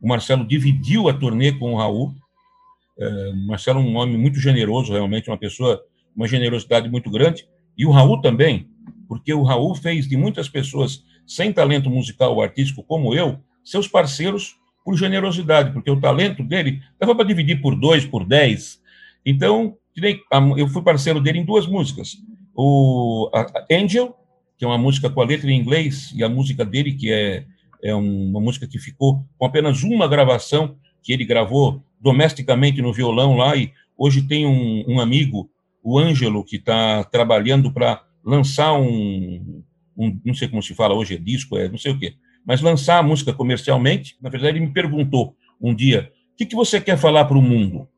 [0.00, 2.14] O Marcelo dividiu a turnê com o Raul.
[2.98, 5.82] É, o Marcelo é um homem muito generoso, realmente, uma pessoa,
[6.14, 7.46] uma generosidade muito grande.
[7.76, 8.68] E o Raul também,
[9.08, 13.88] porque o Raul fez de muitas pessoas sem talento musical ou artístico como eu, seus
[13.88, 18.80] parceiros por generosidade, porque o talento dele dava para dividir por dois, por dez.
[19.24, 19.76] Então,
[20.56, 22.16] eu fui parceiro dele em duas músicas
[22.56, 23.30] o
[23.70, 24.16] Angel,
[24.56, 27.44] que é uma música com a letra em inglês, e a música dele, que é,
[27.82, 33.36] é uma música que ficou com apenas uma gravação, que ele gravou domesticamente no violão
[33.36, 35.50] lá, e hoje tem um, um amigo,
[35.82, 39.62] o Ângelo, que está trabalhando para lançar um,
[39.96, 42.14] um, não sei como se fala hoje, é disco, é não sei o quê,
[42.44, 44.16] mas lançar a música comercialmente.
[44.20, 47.42] Na verdade, ele me perguntou um dia: o que, que você quer falar para o
[47.42, 47.88] mundo?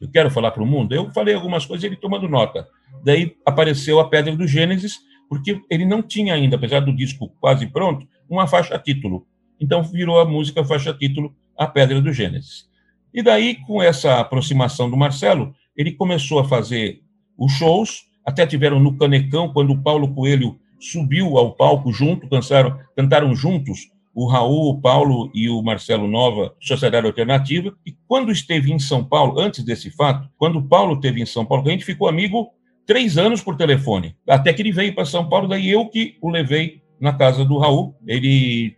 [0.00, 0.94] Eu quero falar para o mundo.
[0.94, 2.68] Eu falei algumas coisas, ele tomando nota.
[3.02, 7.66] Daí apareceu a Pedra do Gênesis, porque ele não tinha ainda, apesar do disco quase
[7.66, 9.26] pronto, uma faixa título.
[9.60, 12.68] Então virou a música faixa título A Pedra do Gênesis.
[13.12, 17.00] E daí, com essa aproximação do Marcelo, ele começou a fazer
[17.36, 22.78] os shows, até tiveram no Canecão, quando o Paulo Coelho subiu ao palco junto, cantaram,
[22.94, 27.76] cantaram juntos o Raul, o Paulo e o Marcelo Nova, Sociedade Alternativa.
[27.84, 31.44] E quando esteve em São Paulo, antes desse fato, quando o Paulo esteve em São
[31.44, 32.48] Paulo, a gente ficou amigo
[32.86, 36.30] três anos por telefone, até que ele veio para São Paulo, daí eu que o
[36.30, 37.94] levei na casa do Raul.
[38.06, 38.74] Ele,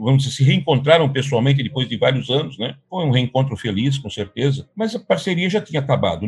[0.00, 2.74] vamos dizer, se reencontraram pessoalmente depois de vários anos, né?
[2.88, 6.26] Foi um reencontro feliz, com certeza, mas a parceria já tinha acabado.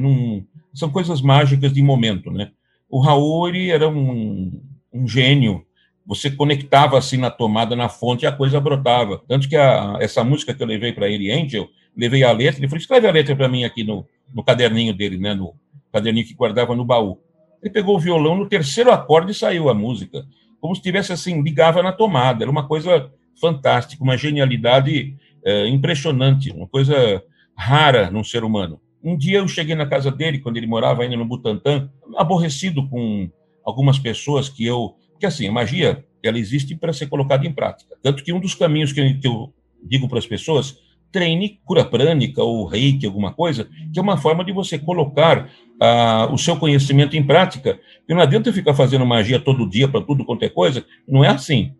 [0.73, 2.53] São coisas mágicas de momento, né?
[2.89, 5.67] O Raul, ele era um, um gênio
[6.05, 9.23] você conectava assim na tomada, na fonte, e a coisa brotava.
[9.29, 12.69] Tanto que a, essa música que eu levei para ele, Angel, levei a letra, ele
[12.69, 15.55] falou: escreve a letra para mim aqui no, no caderninho dele, né, no
[15.93, 17.19] caderninho que guardava no baú.
[17.63, 20.25] Ele pegou o violão, no terceiro acorde saiu a música,
[20.61, 22.43] como se tivesse assim, ligava na tomada.
[22.43, 23.11] Era uma coisa
[23.41, 27.23] fantástica, uma genialidade é, impressionante, uma coisa
[27.57, 28.81] rara num ser humano.
[29.03, 33.31] Um dia eu cheguei na casa dele, quando ele morava ainda no Butantã, aborrecido com
[33.65, 37.95] algumas pessoas que eu porque assim, a magia, ela existe para ser colocada em prática.
[38.03, 40.77] Tanto que um dos caminhos que eu digo para as pessoas,
[41.13, 45.49] treine cura prânica ou reiki, alguma coisa, que é uma forma de você colocar
[45.81, 47.79] ah, o seu conhecimento em prática.
[48.09, 50.85] E não adianta ficar fazendo magia todo dia para tudo quanto é coisa.
[51.07, 51.73] Não é assim.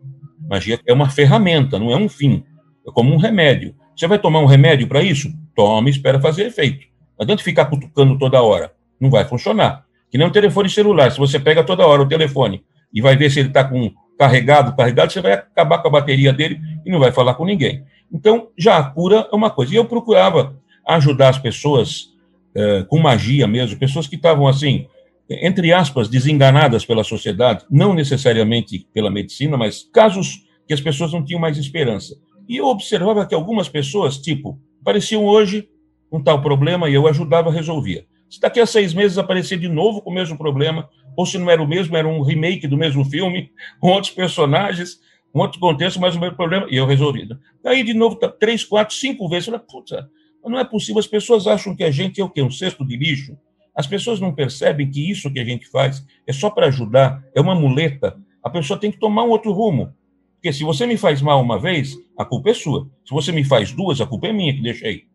[0.49, 2.45] Magia é uma ferramenta, não é um fim.
[2.87, 3.75] É como um remédio.
[3.93, 5.29] Você vai tomar um remédio para isso?
[5.53, 6.87] Tome, espera fazer efeito.
[7.19, 8.71] Não adianta ficar cutucando toda hora.
[9.01, 9.83] Não vai funcionar.
[10.09, 11.11] Que nem um telefone celular.
[11.11, 14.75] Se você pega toda hora o telefone e vai ver se ele está com carregado,
[14.75, 17.83] carregado, você vai acabar com a bateria dele e não vai falar com ninguém.
[18.11, 19.73] Então, já a cura é uma coisa.
[19.73, 20.55] E eu procurava
[20.87, 22.13] ajudar as pessoas
[22.55, 24.85] é, com magia mesmo, pessoas que estavam assim,
[25.29, 31.25] entre aspas, desenganadas pela sociedade, não necessariamente pela medicina, mas casos que as pessoas não
[31.25, 32.15] tinham mais esperança.
[32.47, 35.67] E eu observava que algumas pessoas, tipo, apareciam hoje
[36.11, 38.05] um tal problema e eu ajudava, resolvia.
[38.29, 41.49] Se daqui a seis meses aparecer de novo com o mesmo problema, ou se não
[41.49, 44.99] era o mesmo, era um remake do mesmo filme, com outros personagens,
[45.31, 47.27] com outro contexto, mas o mesmo problema, e eu resolvi.
[47.65, 50.09] Aí, de novo, tá, três, quatro, cinco vezes, eu falei, puta,
[50.45, 52.41] não é possível, as pessoas acham que a gente é o quê?
[52.41, 53.37] Um cesto de lixo?
[53.75, 57.41] As pessoas não percebem que isso que a gente faz é só para ajudar, é
[57.41, 58.15] uma muleta.
[58.43, 59.93] A pessoa tem que tomar um outro rumo.
[60.35, 62.87] Porque se você me faz mal uma vez, a culpa é sua.
[63.05, 65.05] Se você me faz duas, a culpa é minha que deixei.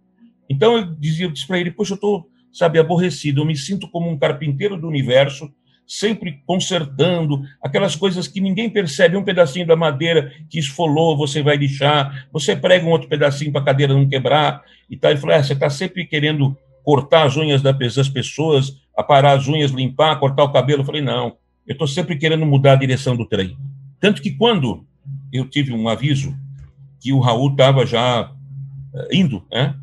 [0.48, 3.88] Então eu dizia, eu disse para ele, poxa, eu estou, sabe, aborrecido, eu me sinto
[3.88, 5.52] como um carpinteiro do universo
[5.88, 9.16] sempre consertando aquelas coisas que ninguém percebe.
[9.16, 13.62] Um pedacinho da madeira que esfolou, você vai lixar, você prega um outro pedacinho para
[13.62, 15.10] a cadeira não quebrar e tal.
[15.10, 19.70] Ele falou: é, você está sempre querendo cortar as unhas das pessoas, aparar as unhas,
[19.70, 20.82] limpar, cortar o cabelo.
[20.82, 23.56] Eu falei: não, eu estou sempre querendo mudar a direção do trem.
[23.98, 24.86] Tanto que quando
[25.32, 26.36] eu tive um aviso
[27.00, 28.30] que o Raul estava já
[28.94, 29.74] eh, indo, né?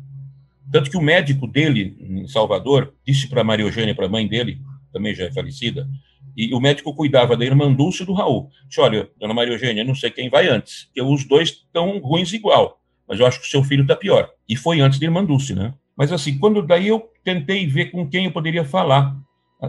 [0.70, 4.60] Tanto que o médico dele, em Salvador, disse para Maria Eugênia, para a mãe dele,
[4.96, 5.86] também já é falecida,
[6.34, 8.48] e o médico cuidava da irmã Dulce e do Raul.
[8.66, 12.32] Disse, olha, dona Maria Eugênia, não sei quem vai antes, porque os dois estão ruins
[12.32, 14.30] igual, mas eu acho que o seu filho está pior.
[14.48, 15.74] E foi antes da irmã Dulce, né?
[15.96, 19.16] Mas assim, quando daí eu tentei ver com quem eu poderia falar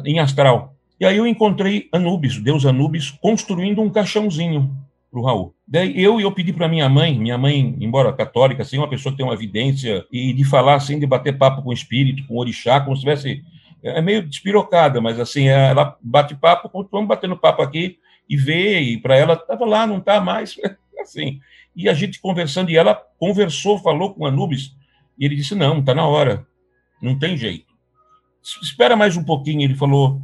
[0.06, 0.76] em astral.
[1.00, 4.76] E aí eu encontrei Anubis, Deus Anubis, construindo um caixãozinho
[5.12, 5.54] para o Raul.
[5.66, 9.18] Daí eu eu pedi para minha mãe, minha mãe, embora católica, assim, uma pessoa que
[9.18, 12.40] tem uma evidência e de falar assim, de bater papo com o espírito, com o
[12.40, 13.42] orixá, como se tivesse
[13.84, 18.98] é meio despirocada, mas assim, ela bate papo, vamos batendo papo aqui e vê, e
[19.00, 20.56] para ela, estava lá, não está mais,
[21.00, 21.40] assim.
[21.76, 24.76] E a gente conversando, e ela conversou, falou com Anubis,
[25.18, 26.46] e ele disse, não, está na hora,
[27.02, 27.74] não tem jeito.
[28.62, 30.22] Espera mais um pouquinho, ele falou,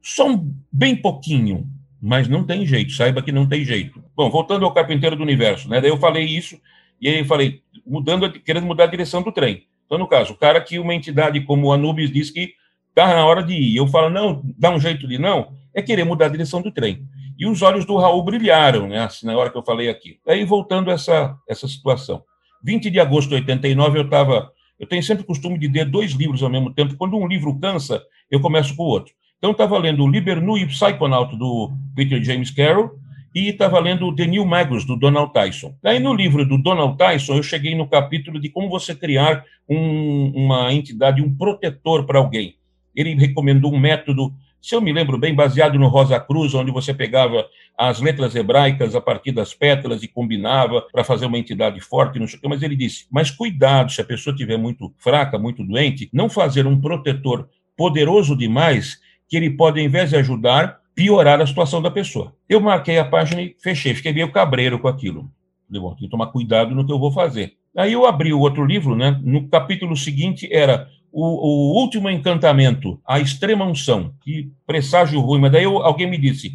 [0.00, 1.68] só um bem pouquinho,
[2.00, 4.02] mas não tem jeito, saiba que não tem jeito.
[4.14, 6.60] Bom, voltando ao Carpinteiro do Universo, né, daí eu falei isso,
[7.00, 9.66] e aí eu falei, mudando, querendo mudar a direção do trem.
[9.92, 12.54] Então, no caso, o cara que uma entidade como o Anubis diz que
[12.88, 16.02] está na hora de ir, eu falo, não, dá um jeito de não, é querer
[16.02, 17.06] mudar a direção do trem.
[17.38, 20.18] E os olhos do Raul brilharam, né, assim, na hora que eu falei aqui.
[20.26, 22.22] Aí, voltando a essa, essa situação.
[22.64, 24.50] 20 de agosto de 89, eu estava.
[24.80, 26.96] Eu tenho sempre o costume de ler dois livros ao mesmo tempo.
[26.96, 29.12] Quando um livro cansa, eu começo com o outro.
[29.36, 32.92] Então, estava lendo o Liber e Psychonaut, do Peter James Carroll,
[33.34, 35.74] e estava lendo The New Magus, do Donald Tyson.
[35.82, 40.32] Aí, no livro do Donald Tyson, eu cheguei no capítulo de como você criar um,
[40.34, 42.56] uma entidade, um protetor para alguém.
[42.94, 46.92] Ele recomendou um método, se eu me lembro bem, baseado no Rosa Cruz, onde você
[46.92, 52.18] pegava as letras hebraicas a partir das pétalas e combinava para fazer uma entidade forte,
[52.18, 55.38] não sei o que, mas ele disse, mas cuidado, se a pessoa estiver muito fraca,
[55.38, 60.81] muito doente, não fazer um protetor poderoso demais, que ele pode, ao invés de ajudar,
[60.94, 62.34] piorar a situação da pessoa.
[62.48, 65.30] Eu marquei a página e fechei, fiquei meio cabreiro com aquilo.
[65.68, 67.54] Bom, tem que tomar cuidado no que eu vou fazer.
[67.76, 69.18] Aí eu abri o outro livro, né?
[69.22, 75.52] No capítulo seguinte era o, o último encantamento, a extrema unção, que presságio ruim, mas
[75.52, 76.52] daí eu, alguém me disse,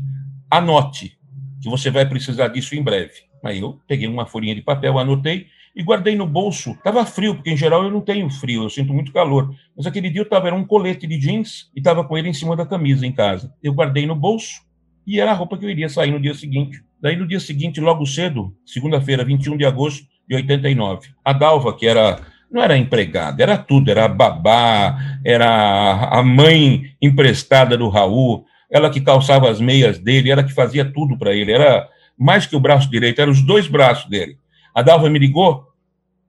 [0.50, 1.18] anote,
[1.62, 3.28] que você vai precisar disso em breve.
[3.44, 5.48] Aí eu peguei uma folhinha de papel, anotei
[5.78, 6.76] e guardei no bolso.
[6.84, 9.54] Tava frio, porque em geral eu não tenho frio, eu sinto muito calor.
[9.78, 12.34] Mas aquele dia eu tava, era um colete de jeans e tava com ele em
[12.34, 13.54] cima da camisa em casa.
[13.62, 14.64] Eu guardei no bolso
[15.06, 16.84] e era a roupa que eu iria sair no dia seguinte.
[17.00, 21.86] Daí no dia seguinte, logo cedo, segunda-feira, 21 de agosto de 89, a Dalva, que
[21.86, 28.90] era não era empregada, era tudo, era babá, era a mãe emprestada do Raul, ela
[28.90, 31.88] que calçava as meias dele, ela que fazia tudo para ele, era
[32.18, 34.38] mais que o braço direito, eram os dois braços dele.
[34.74, 35.67] A Dalva me ligou,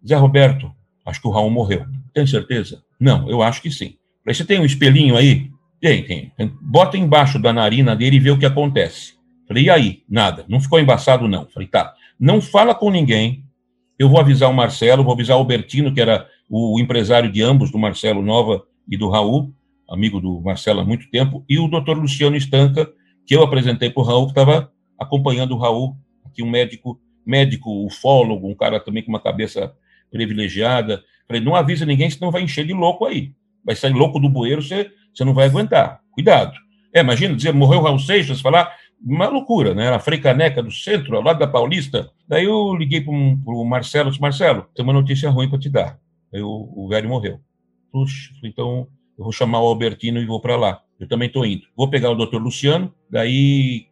[0.06, 0.72] Zé Roberto,
[1.04, 1.86] acho que o Raul morreu.
[2.12, 2.82] Tem certeza?
[2.98, 3.96] Não, eu acho que sim.
[4.24, 5.50] Falei, você tem um espelhinho aí?
[5.80, 6.32] Tem, tem.
[6.60, 9.14] Bota embaixo da narina dele e vê o que acontece.
[9.46, 10.02] Falei, e aí?
[10.08, 10.44] Nada.
[10.48, 11.46] Não ficou embaçado, não.
[11.46, 11.94] Falei, tá.
[12.18, 13.44] Não fala com ninguém.
[13.98, 17.70] Eu vou avisar o Marcelo, vou avisar o Bertino, que era o empresário de ambos,
[17.70, 19.52] do Marcelo Nova e do Raul,
[19.88, 22.88] amigo do Marcelo há muito tempo, e o doutor Luciano Estanca,
[23.26, 27.84] que eu apresentei para o Raul, que estava acompanhando o Raul, aqui um médico, médico,
[27.86, 29.72] ufólogo, um cara também com uma cabeça
[30.10, 31.02] privilegiada.
[31.26, 33.32] Falei, não avisa ninguém, senão vai encher de louco aí.
[33.64, 36.00] Vai sair louco do bueiro, você, você não vai aguentar.
[36.10, 36.54] Cuidado.
[36.94, 39.86] É, imagina dizer, morreu Raul Seixas, falar, uma loucura, né?
[39.86, 42.10] Era Frei Caneca do centro, ao lado da Paulista.
[42.26, 45.98] Daí eu liguei para o Marcelo, disse, Marcelo, tem uma notícia ruim para te dar.
[46.32, 47.40] Aí o, o velho morreu.
[47.92, 50.80] Puxa, então eu vou chamar o Albertino e vou para lá.
[50.98, 51.62] Eu também estou indo.
[51.76, 53.86] Vou pegar o doutor Luciano, daí,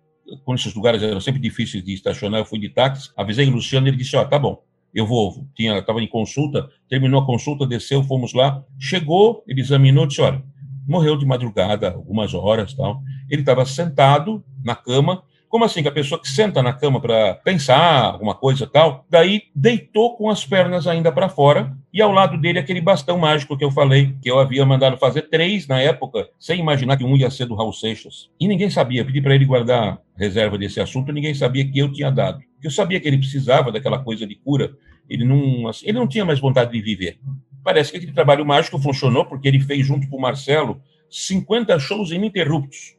[0.45, 3.87] quando esses lugares eram sempre difíceis de estacionar, eu fui de táxi, avisei o Luciano,
[3.87, 4.63] ele disse, ó, oh, tá bom,
[4.97, 10.07] eu vou, tinha, estava em consulta, terminou a consulta, desceu, fomos lá, chegou, ele examinou,
[10.07, 10.43] disse, olha,
[10.89, 13.03] morreu de madrugada, algumas horas, tal.
[13.29, 15.23] Ele estava sentado na cama,
[15.57, 19.45] como assim, que a pessoa que senta na cama para pensar alguma coisa tal, daí
[19.55, 23.65] deitou com as pernas ainda para fora e ao lado dele aquele bastão mágico que
[23.65, 27.31] eu falei, que eu havia mandado fazer três na época, sem imaginar que um ia
[27.31, 28.29] ser do Raul Seixas.
[28.39, 32.11] E ninguém sabia, pedi para ele guardar reserva desse assunto, ninguém sabia que eu tinha
[32.11, 32.39] dado.
[32.63, 34.77] Eu sabia que ele precisava daquela coisa de cura,
[35.09, 37.19] ele não, assim, ele não tinha mais vontade de viver.
[37.65, 42.11] Parece que aquele trabalho mágico funcionou porque ele fez junto com o Marcelo 50 shows
[42.11, 42.96] ininterruptos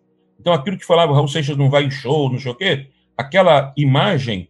[0.47, 3.73] então, aquilo que falava Raul Seixas não vai em show, não sei o quê, aquela
[3.75, 4.49] imagem,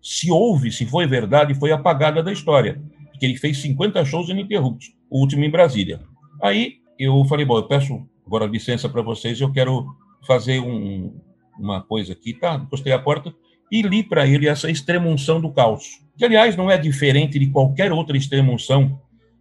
[0.00, 2.80] se houve, se foi verdade, foi apagada da história.
[3.10, 6.00] Porque ele fez 50 shows ininterruptos, o último em Brasília.
[6.40, 9.84] Aí eu falei, bom, eu peço agora licença para vocês, eu quero
[10.24, 11.12] fazer um,
[11.58, 12.54] uma coisa aqui, tá?
[12.54, 13.34] Encostei a porta
[13.68, 17.90] e li para ele essa extremunção do caos, que, aliás, não é diferente de qualquer
[17.90, 18.96] outra extremunção.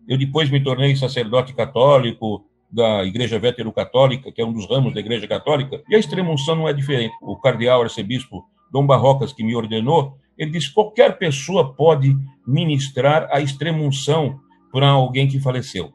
[0.07, 4.99] Eu depois me tornei sacerdote católico, da Igreja Vétero-Católica, que é um dos ramos da
[4.99, 7.13] Igreja Católica, e a extrema-unção não é diferente.
[7.21, 12.15] O cardeal arcebispo Dom Barrocas, que me ordenou, ele disse qualquer pessoa pode
[12.47, 14.39] ministrar a extrema-unção
[14.71, 15.91] para alguém que faleceu.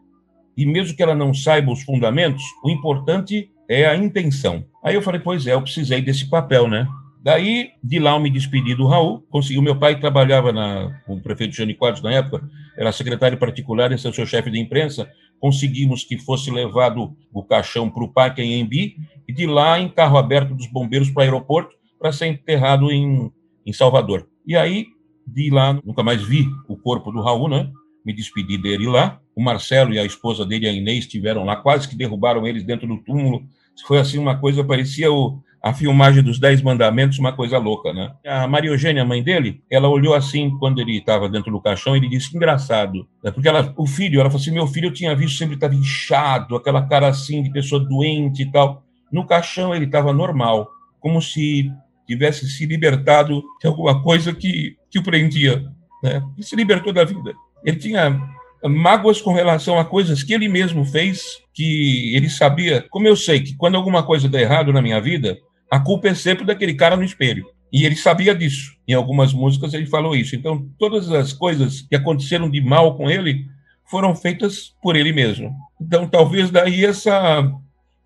[0.56, 4.64] E mesmo que ela não saiba os fundamentos, o importante é a intenção.
[4.84, 6.86] Aí eu falei, pois é, eu precisei desse papel, né?
[7.22, 11.14] Daí, de lá eu me despedi do Raul, consegui, o meu pai trabalhava na, com
[11.14, 14.60] o prefeito Jânio Quadros na época, era secretário particular, esse é o seu chefe de
[14.60, 15.10] imprensa,
[15.40, 18.96] conseguimos que fosse levado o caixão para o Parque em Embi,
[19.29, 23.31] e de lá em carro aberto dos bombeiros para o aeroporto, para ser enterrado em,
[23.64, 24.29] em Salvador.
[24.46, 24.87] E aí,
[25.27, 27.70] de lá, nunca mais vi o corpo do Raul, né?
[28.05, 29.20] Me despedi dele lá.
[29.35, 32.87] O Marcelo e a esposa dele, a Inês, estiveram lá, quase que derrubaram eles dentro
[32.87, 33.44] do túmulo.
[33.87, 38.12] Foi assim uma coisa, parecia o, a filmagem dos Dez Mandamentos, uma coisa louca, né?
[38.27, 42.09] A Maria Eugênia, mãe dele, ela olhou assim quando ele estava dentro do caixão, ele
[42.09, 43.31] disse, engraçado, né?
[43.31, 46.57] porque ela, o filho, ela falou assim, meu filho eu tinha visto sempre estava inchado,
[46.57, 48.83] aquela cara assim de pessoa doente e tal.
[49.11, 50.69] No caixão ele estava normal,
[51.01, 51.71] como se
[52.07, 55.64] tivesse se libertado de alguma coisa que, que o prendia,
[56.03, 56.23] né?
[56.37, 57.35] Ele se libertou da vida.
[57.64, 58.21] Ele tinha
[58.64, 63.40] mágoas com relação a coisas que ele mesmo fez, que ele sabia, como eu sei
[63.40, 65.38] que quando alguma coisa dá errado na minha vida,
[65.71, 67.47] a culpa é sempre daquele cara no espelho.
[67.73, 68.77] E ele sabia disso.
[68.87, 70.37] Em algumas músicas ele falou isso.
[70.37, 73.47] Então, todas as coisas que aconteceram de mal com ele
[73.90, 75.51] foram feitas por ele mesmo.
[75.81, 77.51] Então, talvez daí essa,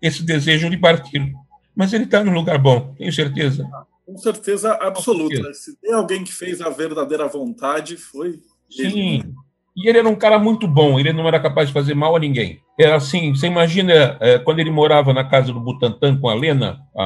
[0.01, 1.33] esse desejo de partir.
[1.75, 3.69] Mas ele está num lugar bom, tenho certeza.
[4.05, 5.53] Com certeza absoluta.
[5.53, 8.39] Se tem alguém que fez a verdadeira vontade, foi.
[8.69, 8.85] Sim.
[8.85, 9.33] Ele.
[9.75, 12.19] E ele era um cara muito bom, ele não era capaz de fazer mal a
[12.19, 12.59] ninguém.
[12.77, 16.79] Era assim, você imagina é, quando ele morava na casa do Butantan com a Lena,
[16.95, 17.03] a,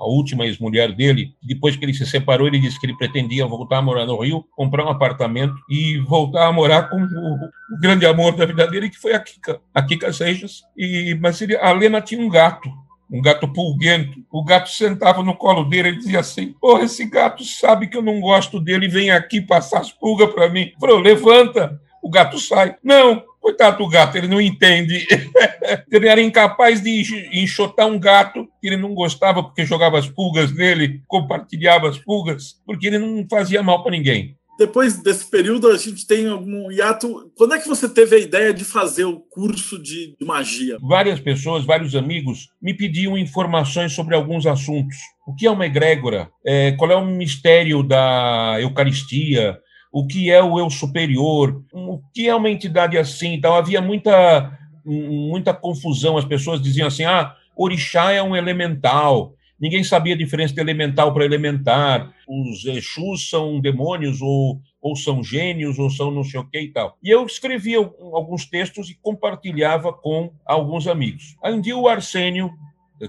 [0.00, 3.78] a última ex-mulher dele, depois que ele se separou, ele disse que ele pretendia voltar
[3.78, 8.06] a morar no Rio, comprar um apartamento e voltar a morar com o, o grande
[8.06, 10.62] amor da vida dele, que foi a Kika, a Kika Seixas.
[10.76, 12.70] E, mas ele, a Lena tinha um gato,
[13.10, 14.18] um gato pulguento.
[14.30, 18.02] O gato sentava no colo dele e dizia assim: Porra, esse gato sabe que eu
[18.02, 20.72] não gosto dele, vem aqui passar as pulgas para mim.
[20.80, 22.76] Falou: levanta, o gato sai.
[22.82, 25.06] Não, Coitado do gato, ele não entende.
[25.92, 30.52] ele era incapaz de enxotar um gato que ele não gostava porque jogava as pulgas
[30.52, 35.76] nele, compartilhava as pulgas, porque ele não fazia mal para ninguém depois desse período, a
[35.76, 37.30] gente tem algum hiato.
[37.36, 40.78] Quando é que você teve a ideia de fazer o curso de, magia?
[40.80, 44.96] Várias pessoas, vários amigos me pediam informações sobre alguns assuntos.
[45.26, 46.30] O que é uma egrégora?
[46.44, 49.58] É, qual é o mistério da Eucaristia?
[49.96, 51.64] O que é o eu superior?
[51.72, 53.32] O que é uma entidade assim?
[53.32, 54.52] Então, havia muita,
[54.84, 56.18] muita confusão.
[56.18, 59.32] As pessoas diziam assim: ah, orixá é um elemental.
[59.58, 62.12] Ninguém sabia a diferença de elemental para elementar.
[62.28, 66.70] Os Exus são demônios, ou, ou são gênios, ou são não sei o que e
[66.70, 66.98] tal.
[67.02, 71.36] E eu escrevia alguns textos e compartilhava com alguns amigos.
[71.42, 72.52] Aí um dia o Arsênio,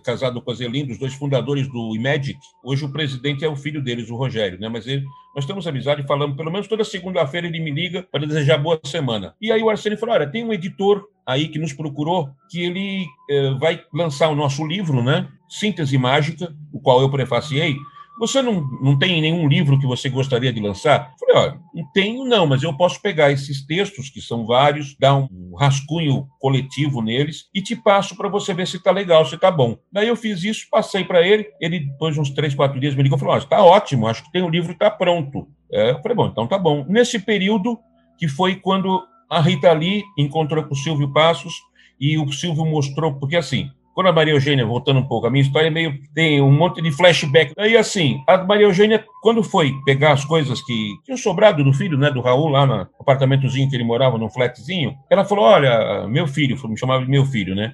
[0.04, 3.82] casado com a Zelinda, os dois fundadores do Imagic, hoje o presidente é o filho
[3.82, 4.68] deles, o Rogério, né?
[4.68, 8.26] Mas ele, nós temos amizade e falamos, pelo menos toda segunda-feira ele me liga para
[8.26, 9.34] desejar boa semana.
[9.42, 13.06] E aí o Arsênio falou: olha, tem um editor aí que nos procurou que ele
[13.30, 15.28] eh, vai lançar o nosso livro, né?
[15.50, 17.76] Síntese Mágica, o qual eu prefaciei.
[18.20, 21.14] Você não, não tem nenhum livro que você gostaria de lançar?
[21.14, 24.96] Eu falei, olha, não tenho não, mas eu posso pegar esses textos, que são vários,
[25.00, 29.36] dar um rascunho coletivo neles e te passo para você ver se está legal, se
[29.36, 29.78] está bom.
[29.92, 33.04] Daí eu fiz isso, passei para ele, ele depois de uns três, quatro dias me
[33.04, 35.48] ligou e falou, está ótimo, acho que tem o livro, está pronto.
[35.72, 36.86] É, eu falei, bom, então tá bom.
[36.88, 37.78] Nesse período,
[38.18, 41.54] que foi quando a Rita Lee encontrou com o Silvio Passos
[42.00, 45.42] e o Silvio mostrou, porque assim, quando a Maria Eugênia, voltando um pouco, a minha
[45.42, 46.00] história é meio.
[46.14, 47.52] tem um monte de flashback.
[47.58, 51.98] Aí, assim, a Maria Eugênia, quando foi pegar as coisas que tinham sobrado do filho,
[51.98, 56.28] né, do Raul, lá no apartamentozinho que ele morava, num flatzinho, ela falou: Olha, meu
[56.28, 57.74] filho, me chamava de meu filho, né?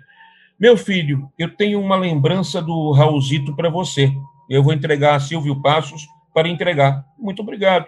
[0.57, 4.09] Meu filho, eu tenho uma lembrança do Raulzito para você.
[4.49, 7.03] Eu vou entregar a Silvio Passos para entregar.
[7.19, 7.87] Muito obrigado.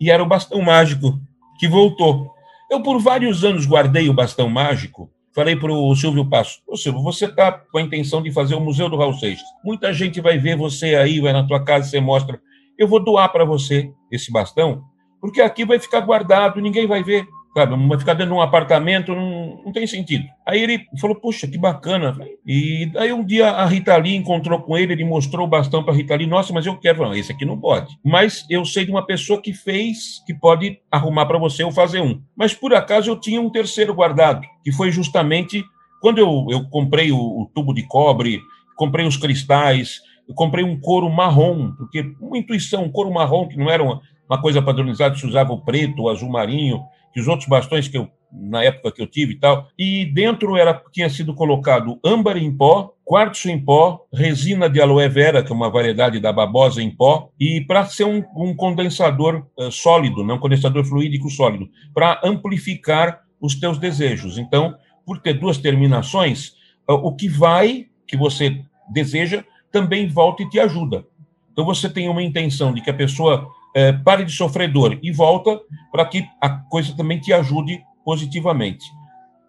[0.00, 1.20] E era o bastão mágico
[1.56, 2.32] que voltou.
[2.68, 5.08] Eu, por vários anos, guardei o bastão mágico
[5.40, 8.60] Falei para o Silvio Passo, ô Silvio, você está com a intenção de fazer o
[8.60, 9.48] Museu do Raul Seixas.
[9.64, 12.38] Muita gente vai ver você aí, vai na tua casa, você mostra.
[12.78, 14.82] Eu vou doar para você esse bastão,
[15.18, 17.26] porque aqui vai ficar guardado, ninguém vai ver.
[17.52, 20.24] Sabe, ficar dentro de um apartamento, não, não tem sentido.
[20.46, 22.16] Aí ele falou, puxa, que bacana.
[22.46, 25.92] E aí um dia a Rita Lee encontrou com ele, ele mostrou o bastão para
[25.92, 27.12] a Rita Lee, nossa, mas eu quero.
[27.12, 27.98] Esse aqui não pode.
[28.04, 32.00] Mas eu sei de uma pessoa que fez, que pode arrumar para você ou fazer
[32.00, 32.22] um.
[32.36, 35.64] Mas por acaso eu tinha um terceiro guardado, que foi justamente
[36.00, 38.40] quando eu, eu comprei o, o tubo de cobre,
[38.76, 43.58] comprei os cristais, eu comprei um couro marrom, porque uma intuição, um couro marrom, que
[43.58, 47.26] não era uma, uma coisa padronizada, se usava o preto, o azul marinho, que os
[47.26, 51.10] outros bastões que eu na época que eu tive e tal, e dentro era tinha
[51.10, 55.68] sido colocado âmbar em pó, quartzo em pó, resina de aloe vera, que é uma
[55.68, 60.38] variedade da babosa em pó, e para ser um, um condensador uh, sólido, não um
[60.38, 64.38] condensador fluídico sólido, para amplificar os teus desejos.
[64.38, 66.50] Então, por ter duas terminações,
[66.88, 68.62] uh, o que vai, que você
[68.92, 71.04] deseja, também volta e te ajuda.
[71.52, 75.12] Então, você tem uma intenção de que a pessoa é, pare de sofrer dor e
[75.12, 75.60] volta
[75.92, 78.86] para que a coisa também te ajude positivamente.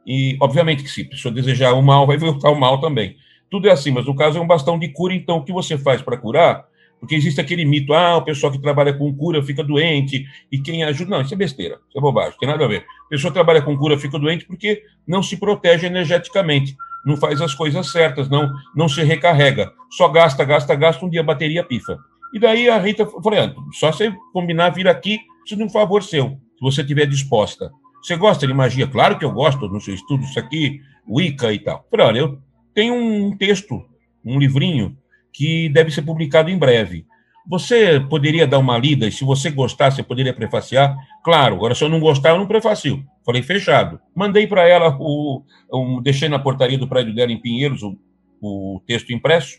[0.05, 3.15] E, obviamente, que se a pessoa desejar o mal, vai voltar o mal também.
[3.49, 5.77] Tudo é assim, mas no caso é um bastão de cura, então o que você
[5.77, 6.65] faz para curar?
[6.99, 10.83] Porque existe aquele mito, ah, o pessoal que trabalha com cura fica doente, e quem
[10.83, 11.09] ajuda.
[11.09, 12.85] Não, isso é besteira, isso é bobagem, tem nada a ver.
[13.05, 16.75] A pessoa que trabalha com cura fica doente porque não se protege energeticamente,
[17.05, 19.71] não faz as coisas certas, não, não se recarrega.
[19.91, 21.97] Só gasta, gasta, gasta, um dia a bateria pifa.
[22.33, 26.03] E daí a Rita falou: ah, só você combinar vir aqui, preciso de um favor
[26.03, 27.71] seu, se você estiver disposta.
[28.01, 28.87] Você gosta de magia?
[28.87, 31.85] Claro que eu gosto, no seu estudo, isso aqui, Wicca e tal.
[31.91, 32.41] Falei, olha, eu
[32.73, 33.85] tenho um texto,
[34.25, 34.97] um livrinho,
[35.31, 37.05] que deve ser publicado em breve.
[37.47, 40.95] Você poderia dar uma lida e, se você gostar, você poderia prefaciar?
[41.23, 43.03] Claro, agora se eu não gostar, eu não prefacio.
[43.25, 43.99] Falei, fechado.
[44.15, 47.97] Mandei para ela, o, o, deixei na portaria do prédio dela em Pinheiros o,
[48.41, 49.57] o texto impresso.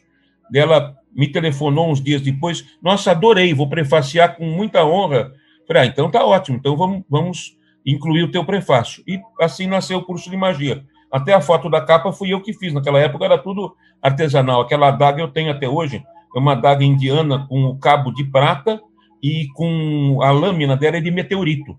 [0.50, 2.64] Dela me telefonou uns dias depois.
[2.82, 5.32] Nossa, adorei, vou prefaciar com muita honra.
[5.66, 9.02] Falei, ah, então tá ótimo, então vamos, vamos incluir o teu prefácio.
[9.06, 10.84] E assim nasceu o curso de magia.
[11.10, 12.72] Até a foto da capa fui eu que fiz.
[12.72, 14.62] Naquela época era tudo artesanal.
[14.62, 16.02] Aquela adaga eu tenho até hoje.
[16.34, 18.80] É uma adaga indiana com o cabo de prata
[19.22, 21.76] e com a lâmina dela é de meteorito.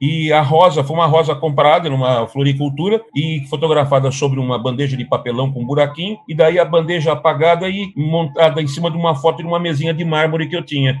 [0.00, 5.04] E a rosa foi uma rosa comprada numa floricultura e fotografada sobre uma bandeja de
[5.04, 9.16] papelão com um buraquinho, e daí a bandeja apagada e montada em cima de uma
[9.16, 10.96] foto de uma mesinha de mármore que eu tinha.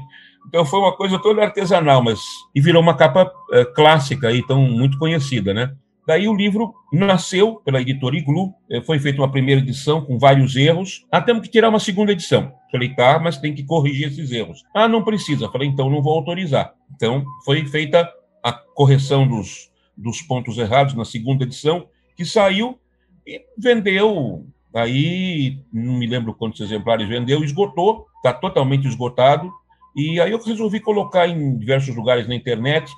[0.48, 2.20] Então foi uma coisa toda artesanal, mas
[2.54, 5.72] e virou uma capa é, clássica e tão muito conhecida, né?
[6.08, 10.56] Daí o livro nasceu pela editora Iglu, eh, foi feita uma primeira edição com vários
[10.56, 11.04] erros.
[11.12, 12.50] Ah, temos que tirar uma segunda edição.
[12.72, 14.64] Falei, tá, mas tem que corrigir esses erros.
[14.74, 15.50] Ah, não precisa.
[15.50, 16.72] Falei, então não vou autorizar.
[16.96, 18.10] Então foi feita
[18.42, 21.86] a correção dos, dos Pontos Errados, na segunda edição,
[22.16, 22.78] que saiu
[23.26, 24.46] e vendeu.
[24.74, 29.52] Aí, não me lembro quantos exemplares vendeu, esgotou, está totalmente esgotado.
[29.94, 32.90] E aí eu resolvi colocar em diversos lugares na internet,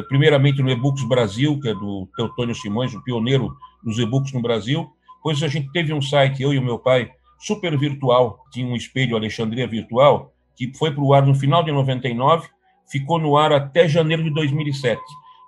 [0.00, 4.88] primeiramente no eBooks Brasil, que é do Teotônio Simões, o pioneiro dos e-books no Brasil.
[5.16, 8.76] Depois a gente teve um site, eu e o meu pai, super virtual, tinha um
[8.76, 12.48] espelho Alexandria Virtual, que foi para o ar no final de 99,
[12.90, 15.00] ficou no ar até janeiro de 2007.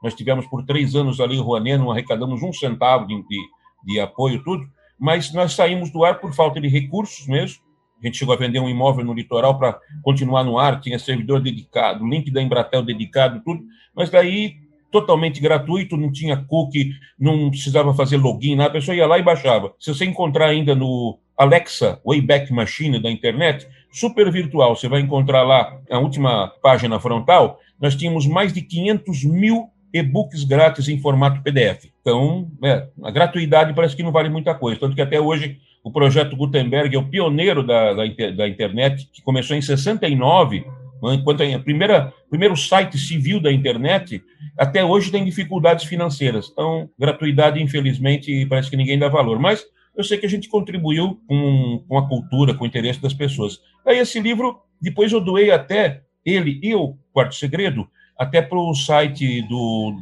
[0.02, 3.38] Nós tivemos por três anos ali em Rouanet, não arrecadamos um centavo de, de,
[3.86, 4.66] de apoio, tudo,
[4.98, 7.63] mas nós saímos do ar por falta de recursos mesmo.
[8.04, 11.40] A gente chegou a vender um imóvel no litoral para continuar no ar, tinha servidor
[11.40, 13.62] dedicado, link da Embratel dedicado, tudo,
[13.96, 14.56] mas daí
[14.90, 19.22] totalmente gratuito, não tinha cookie, não precisava fazer login, nada, a pessoa ia lá e
[19.22, 19.74] baixava.
[19.80, 25.42] Se você encontrar ainda no Alexa Wayback Machine da internet, super virtual, você vai encontrar
[25.42, 31.42] lá a última página frontal, nós tínhamos mais de 500 mil e-books grátis em formato
[31.42, 31.86] PDF.
[32.00, 35.92] Então, é, a gratuidade parece que não vale muita coisa, tanto que até hoje o
[35.92, 38.04] projeto Gutenberg é o pioneiro da, da,
[38.34, 40.64] da internet, que começou em 69,
[41.12, 44.22] enquanto a primeira primeiro site civil da internet,
[44.58, 46.48] até hoje tem dificuldades financeiras.
[46.50, 49.38] Então, gratuidade, infelizmente, parece que ninguém dá valor.
[49.38, 49.62] Mas
[49.94, 53.60] eu sei que a gente contribuiu com, com a cultura, com o interesse das pessoas.
[53.86, 57.86] Aí esse livro, depois eu doei até ele e o Quarto Segredo,
[58.18, 59.94] até para o site do,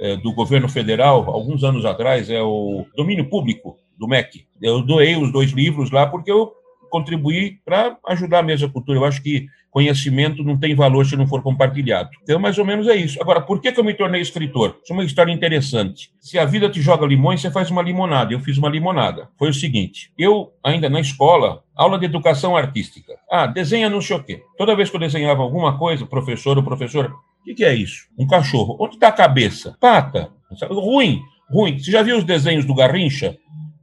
[0.00, 4.46] é, do governo federal, alguns anos atrás, é o Domínio Público do MEC.
[4.60, 6.52] Eu doei os dois livros lá porque eu
[6.88, 8.98] contribuir para ajudar a cultura.
[8.98, 12.10] Eu acho que conhecimento não tem valor se não for compartilhado.
[12.22, 13.20] Então, mais ou menos é isso.
[13.20, 14.78] Agora, por que, que eu me tornei escritor?
[14.82, 16.10] Isso é uma história interessante.
[16.20, 18.32] Se a vida te joga limões, você faz uma limonada.
[18.32, 19.28] Eu fiz uma limonada.
[19.38, 23.14] Foi o seguinte: eu, ainda na escola, aula de educação artística.
[23.30, 24.42] Ah, desenha não sei o quê.
[24.56, 28.08] Toda vez que eu desenhava alguma coisa, professor ou professora, o que, que é isso?
[28.18, 28.76] Um cachorro.
[28.80, 29.76] Onde está a cabeça?
[29.80, 30.30] Pata.
[30.70, 31.78] Ruim, ruim.
[31.78, 33.36] Você já viu os desenhos do Garrincha?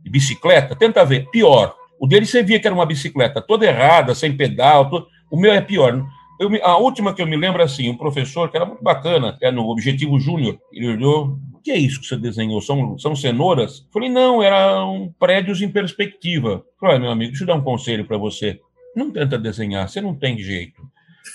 [0.06, 0.74] De bicicleta?
[0.76, 1.30] Tenta ver.
[1.32, 4.89] Pior o dele você via que era uma bicicleta toda errada, sem pedal.
[4.89, 5.08] Todo...
[5.32, 6.06] O meu é pior.
[6.39, 9.51] Eu, a última que eu me lembro, assim, um professor que era muito bacana, é
[9.51, 12.62] no Objetivo Júnior, ele olhou, o que é isso que você desenhou?
[12.62, 13.80] São, são cenouras?
[13.80, 16.49] Eu falei, não, eram prédios em perspectiva.
[16.49, 18.60] Eu falei, meu amigo, deixa eu dar um conselho para você.
[18.95, 20.82] Não tenta desenhar, você não tem jeito.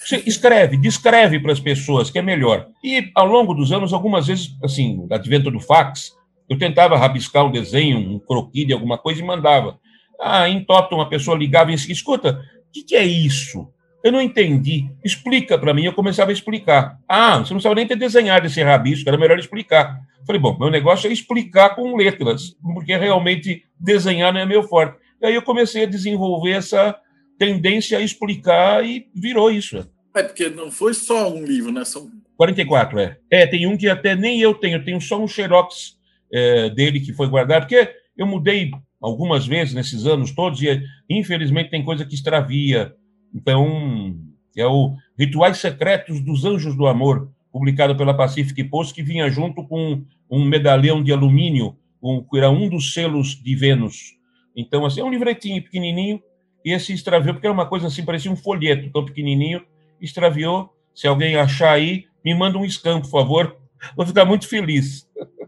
[0.04, 2.68] Você escreve, descreve para as pessoas, que é melhor.
[2.84, 6.12] E, ao longo dos anos, algumas vezes, assim, advento do fax,
[6.50, 9.78] eu tentava rabiscar um desenho, um croquis de alguma coisa e mandava.
[10.20, 13.68] Ah, em Toto, uma pessoa ligava e disse: escuta, o que, que é isso?
[14.02, 14.90] Eu não entendi.
[15.04, 15.84] Explica para mim.
[15.84, 16.98] Eu começava a explicar.
[17.08, 20.00] Ah, você não sabe nem ter desenhado esse rabisco, era melhor explicar.
[20.26, 24.98] Falei, bom, meu negócio é explicar com letras, porque realmente desenhar não é meu forte.
[25.22, 26.96] E aí eu comecei a desenvolver essa
[27.38, 29.88] tendência a explicar e virou isso.
[30.14, 31.84] É, porque não foi só um livro, né?
[31.84, 33.18] São 44, é.
[33.30, 35.99] É, tem um que até nem eu tenho, eu tenho só um xerox
[36.32, 38.70] é, dele que foi guardado, porque eu mudei
[39.00, 42.94] algumas vezes nesses anos todos, e infelizmente tem coisa que extravia.
[43.34, 44.16] Então,
[44.56, 49.66] é o Rituais Secretos dos Anjos do Amor, publicado pela Pacific Post, que vinha junto
[49.66, 54.16] com um medalhão de alumínio, um, que era um dos selos de Vênus.
[54.54, 56.22] Então, assim, é um livretinho pequenininho,
[56.64, 59.62] e esse extraviou, porque era uma coisa assim, parecia um folheto tão pequenininho,
[60.00, 60.74] extraviou.
[60.94, 63.56] Se alguém achar aí, me manda um scan, por favor.
[63.96, 65.08] Vou ficar muito feliz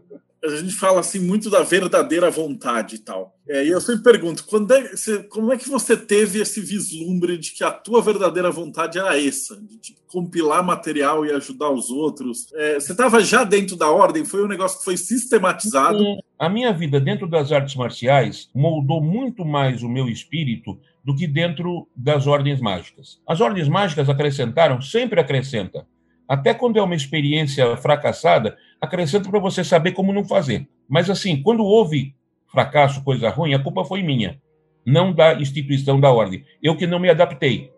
[0.43, 3.33] a gente fala assim muito da verdadeira vontade e tal.
[3.47, 7.51] É, e eu sempre pergunto, é, você, como é que você teve esse vislumbre de
[7.51, 12.51] que a tua verdadeira vontade era essa, de tipo, compilar material e ajudar os outros?
[12.53, 14.25] É, você estava já dentro da ordem?
[14.25, 16.03] Foi um negócio que foi sistematizado?
[16.37, 21.27] A minha vida dentro das artes marciais moldou muito mais o meu espírito do que
[21.27, 23.19] dentro das ordens mágicas.
[23.27, 25.85] As ordens mágicas acrescentaram, sempre acrescenta.
[26.27, 30.67] Até quando é uma experiência fracassada, acrescenta para você saber como não fazer.
[30.87, 32.15] Mas, assim, quando houve
[32.51, 34.39] fracasso, coisa ruim, a culpa foi minha,
[34.85, 36.43] não da instituição da ordem.
[36.61, 37.71] Eu que não me adaptei.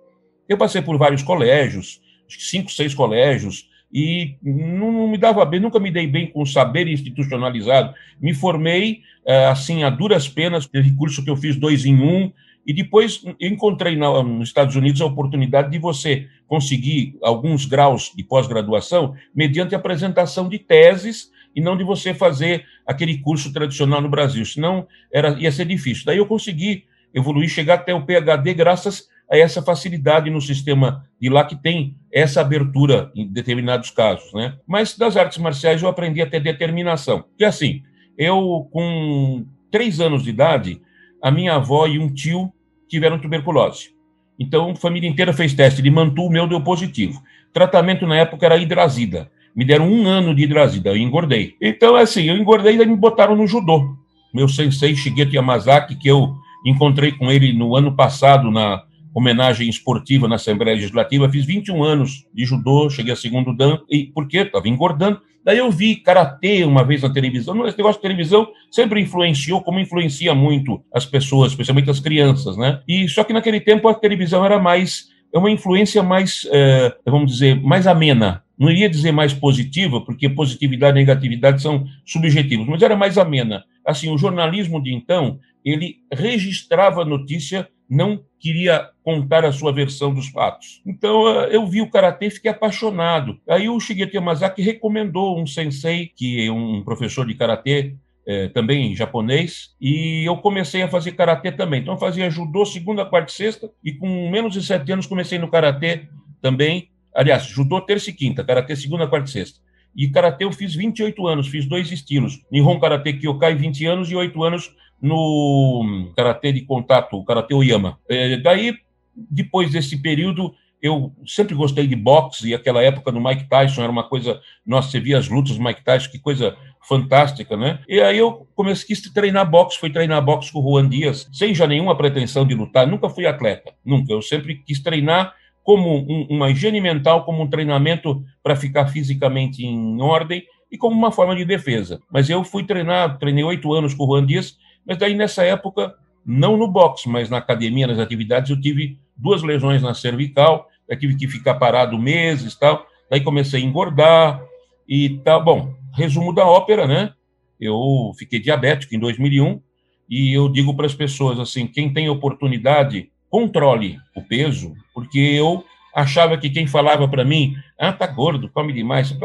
[0.48, 5.90] Eu passei por vários colégios, cinco, seis colégios, e não, me dava bem, nunca me
[5.90, 7.94] dei bem com o saber institucionalizado.
[8.20, 12.32] Me formei, eh, assim, a duras penas, teve curso que eu fiz dois em um,
[12.66, 18.24] e depois encontrei na, nos Estados Unidos a oportunidade de você conseguir alguns graus de
[18.24, 24.46] pós-graduação mediante apresentação de teses e não de você fazer aquele curso tradicional no Brasil,
[24.46, 26.06] senão era, ia ser difícil.
[26.06, 31.30] Daí eu consegui evoluir, chegar até o PhD graças a essa facilidade no sistema de
[31.30, 34.58] lá que tem essa abertura em determinados casos, né?
[34.68, 37.26] Mas das artes marciais eu aprendi a ter determinação.
[37.38, 37.82] Que assim,
[38.18, 40.82] eu com três anos de idade,
[41.22, 42.52] a minha avó e um tio
[42.88, 43.96] tiveram tuberculose.
[44.40, 47.22] Então, a família inteira fez teste de mantu, o meu deu positivo.
[47.54, 49.32] Tratamento na época era hidrazida.
[49.56, 51.56] me deram um ano de hidrazida, eu engordei.
[51.62, 53.96] Então, assim, eu engordei e me botaram no judô.
[54.34, 56.36] Meu sensei Shigeto Yamazaki, que eu
[56.66, 58.84] encontrei com ele no ano passado na
[59.16, 64.12] homenagem esportiva na Assembleia Legislativa, fiz 21 anos de judô, cheguei a segundo dan, e
[64.14, 65.22] porque estava engordando.
[65.42, 67.66] Daí eu vi karatê uma vez na televisão.
[67.66, 72.82] Esse negócio de televisão sempre influenciou, como influencia muito as pessoas, especialmente as crianças, né?
[72.88, 77.34] E só que naquele tempo a televisão era mais é uma influência mais, é, vamos
[77.34, 78.42] dizer, mais amena.
[78.58, 83.66] Não iria dizer mais positiva, porque positividade e negatividade são subjetivos, mas era mais amena.
[83.86, 90.14] Assim, o jornalismo de então, ele registrava a notícia, não queria contar a sua versão
[90.14, 90.82] dos fatos.
[90.86, 93.40] Então, eu vi o karatê e fiquei apaixonado.
[93.48, 97.96] Aí o Shigeru Yamazaki recomendou um sensei, que é um professor de karatê,
[98.28, 101.82] é, também japonês, e eu comecei a fazer karatê também.
[101.82, 105.38] Então, eu fazia judô segunda, quarta e sexta, e com menos de sete anos comecei
[105.38, 106.08] no karatê
[106.42, 106.90] também.
[107.14, 109.60] Aliás, judô terça e quinta, karatê segunda, quarta e sexta.
[109.96, 112.42] E karatê eu fiz 28 anos, fiz dois estilos.
[112.52, 118.00] Nihon Karate Kyokai, 20 anos, e 8 anos no karatê de contato, karatê Oyama.
[118.10, 118.74] É, daí,
[119.16, 123.92] depois desse período, eu sempre gostei de boxe, e aquela época no Mike Tyson era
[123.92, 124.40] uma coisa.
[124.66, 126.56] Nossa, você via as lutas do Mike Tyson, que coisa
[126.88, 127.80] fantástica, né?
[127.88, 131.56] E aí eu comecei a treinar boxe, fui treinar boxe com o Juan Dias, sem
[131.56, 134.14] já nenhuma pretensão de lutar, nunca fui atleta, nunca.
[134.14, 135.34] Eu sempre quis treinar
[135.64, 140.96] como um, uma higiene mental, como um treinamento para ficar fisicamente em ordem e como
[140.96, 142.00] uma forma de defesa.
[142.12, 144.56] Mas eu fui treinar, treinei oito anos com o Juan Dias,
[144.86, 149.42] mas daí nessa época, não no boxe, mas na academia, nas atividades, eu tive duas
[149.44, 152.86] lesões na cervical, eu tive que ficar parado meses tal.
[153.10, 154.42] Daí comecei a engordar
[154.88, 155.44] e tal.
[155.44, 157.14] Bom, resumo da ópera, né?
[157.60, 159.62] Eu fiquei diabético em 2001
[160.10, 165.64] e eu digo para as pessoas assim: quem tem oportunidade, controle o peso, porque eu
[165.96, 169.16] achava que quem falava para mim, ah, tá gordo, come demais,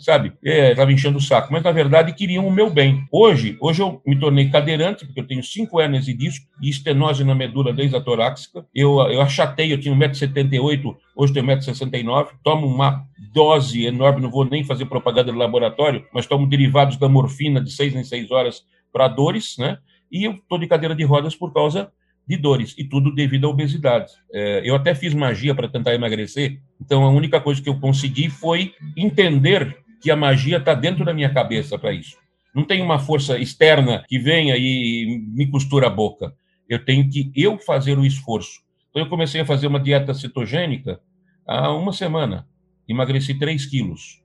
[0.00, 0.34] sabe?
[0.44, 3.06] Estava é, enchendo o saco, mas na verdade queriam o meu bem.
[3.10, 7.24] Hoje, hoje eu me tornei cadeirante, porque eu tenho cinco hernias de disco e estenose
[7.24, 8.66] na medula desde a torácica.
[8.74, 13.02] Eu, eu achatei, eu tinha 1,78m, hoje tenho 1,69m, tomo uma
[13.32, 17.70] dose enorme, não vou nem fazer propaganda no laboratório, mas tomo derivados da morfina de
[17.70, 18.62] seis em seis horas
[18.92, 19.78] para dores, né?
[20.12, 21.90] E eu estou de cadeira de rodas por causa
[22.30, 24.12] de dores, e tudo devido à obesidade.
[24.32, 28.30] É, eu até fiz magia para tentar emagrecer, então a única coisa que eu consegui
[28.30, 32.16] foi entender que a magia está dentro da minha cabeça para isso.
[32.54, 36.32] Não tem uma força externa que venha e me costura a boca.
[36.68, 38.60] Eu tenho que eu fazer o esforço.
[38.90, 41.00] Então eu comecei a fazer uma dieta cetogênica
[41.44, 42.46] há uma semana.
[42.88, 44.19] Emagreci 3 quilos.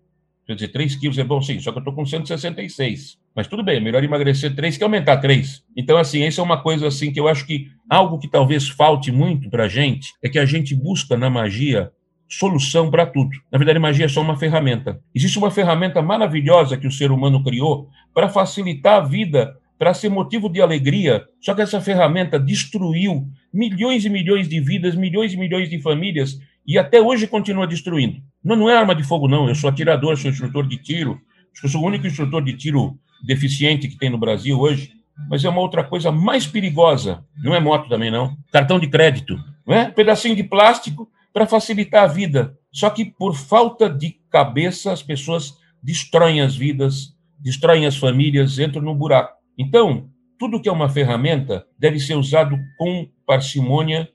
[0.45, 3.17] Quer dizer, 3 quilos é bom sim, só que eu estou com 166.
[3.35, 5.63] Mas tudo bem, é melhor emagrecer 3 que aumentar 3.
[5.75, 9.11] Então, assim, isso é uma coisa assim que eu acho que algo que talvez falte
[9.11, 11.91] muito para a gente é que a gente busca na magia
[12.29, 13.31] solução para tudo.
[13.51, 15.01] Na verdade, magia é só uma ferramenta.
[15.13, 20.09] Existe uma ferramenta maravilhosa que o ser humano criou para facilitar a vida, para ser
[20.09, 21.23] motivo de alegria.
[21.41, 26.39] Só que essa ferramenta destruiu milhões e milhões de vidas, milhões e milhões de famílias
[26.65, 28.21] e até hoje continua destruindo.
[28.43, 29.47] Não, não é arma de fogo, não.
[29.47, 31.19] Eu sou atirador, sou instrutor de tiro.
[31.51, 34.91] Acho que eu sou o único instrutor de tiro deficiente que tem no Brasil hoje,
[35.29, 37.25] mas é uma outra coisa mais perigosa.
[37.43, 38.35] Não é moto também, não.
[38.51, 39.37] Cartão de crédito.
[39.65, 39.89] Não é?
[39.89, 42.57] Pedacinho de plástico para facilitar a vida.
[42.71, 48.81] Só que por falta de cabeça, as pessoas destroem as vidas, destroem as famílias, entram
[48.81, 49.35] no buraco.
[49.57, 54.09] Então, tudo que é uma ferramenta deve ser usado com parcimônia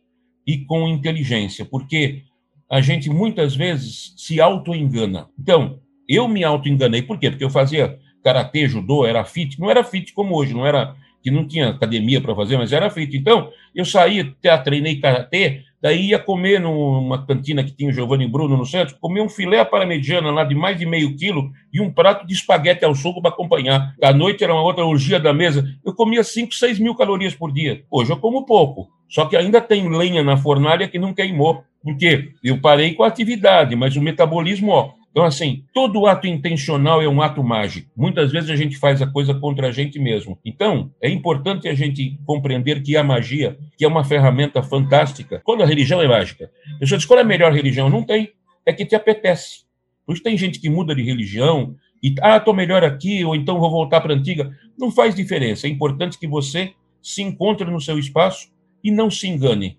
[0.46, 2.22] e com inteligência, porque
[2.70, 5.28] a gente muitas vezes se auto-engana.
[5.38, 7.30] Então, eu me auto-enganei, por quê?
[7.30, 11.30] Porque eu fazia karatê, judô, era fit, não era fit como hoje, não era que
[11.30, 13.16] não tinha academia para fazer, mas era fit.
[13.16, 18.56] Então, eu saía, treinei karatê, daí ia comer numa cantina que tinha o Giovanni Bruno
[18.56, 22.26] no centro, comer um filé parmegiana lá de mais de meio quilo e um prato
[22.26, 23.94] de espaguete ao suco para acompanhar.
[24.02, 25.64] À noite era uma outra orgia da mesa.
[25.84, 27.84] Eu comia 5, 6 mil calorias por dia.
[27.90, 31.64] Hoje eu como pouco, só que ainda tem lenha na fornalha que não queimou.
[31.82, 37.02] Porque eu parei com a atividade, mas o metabolismo, ó, então, assim, todo ato intencional
[37.02, 37.90] é um ato mágico.
[37.96, 40.38] Muitas vezes a gente faz a coisa contra a gente mesmo.
[40.44, 45.62] Então, é importante a gente compreender que a magia, que é uma ferramenta fantástica, quando
[45.62, 46.50] a religião é mágica.
[46.76, 47.90] A pessoa diz, qual é a melhor religião?
[47.90, 48.32] Não tem.
[48.64, 49.64] É que te apetece.
[50.08, 53.70] Isso tem gente que muda de religião e, ah, estou melhor aqui, ou então vou
[53.70, 54.56] voltar para a antiga.
[54.78, 55.66] Não faz diferença.
[55.66, 58.48] É importante que você se encontre no seu espaço
[58.82, 59.76] e não se engane.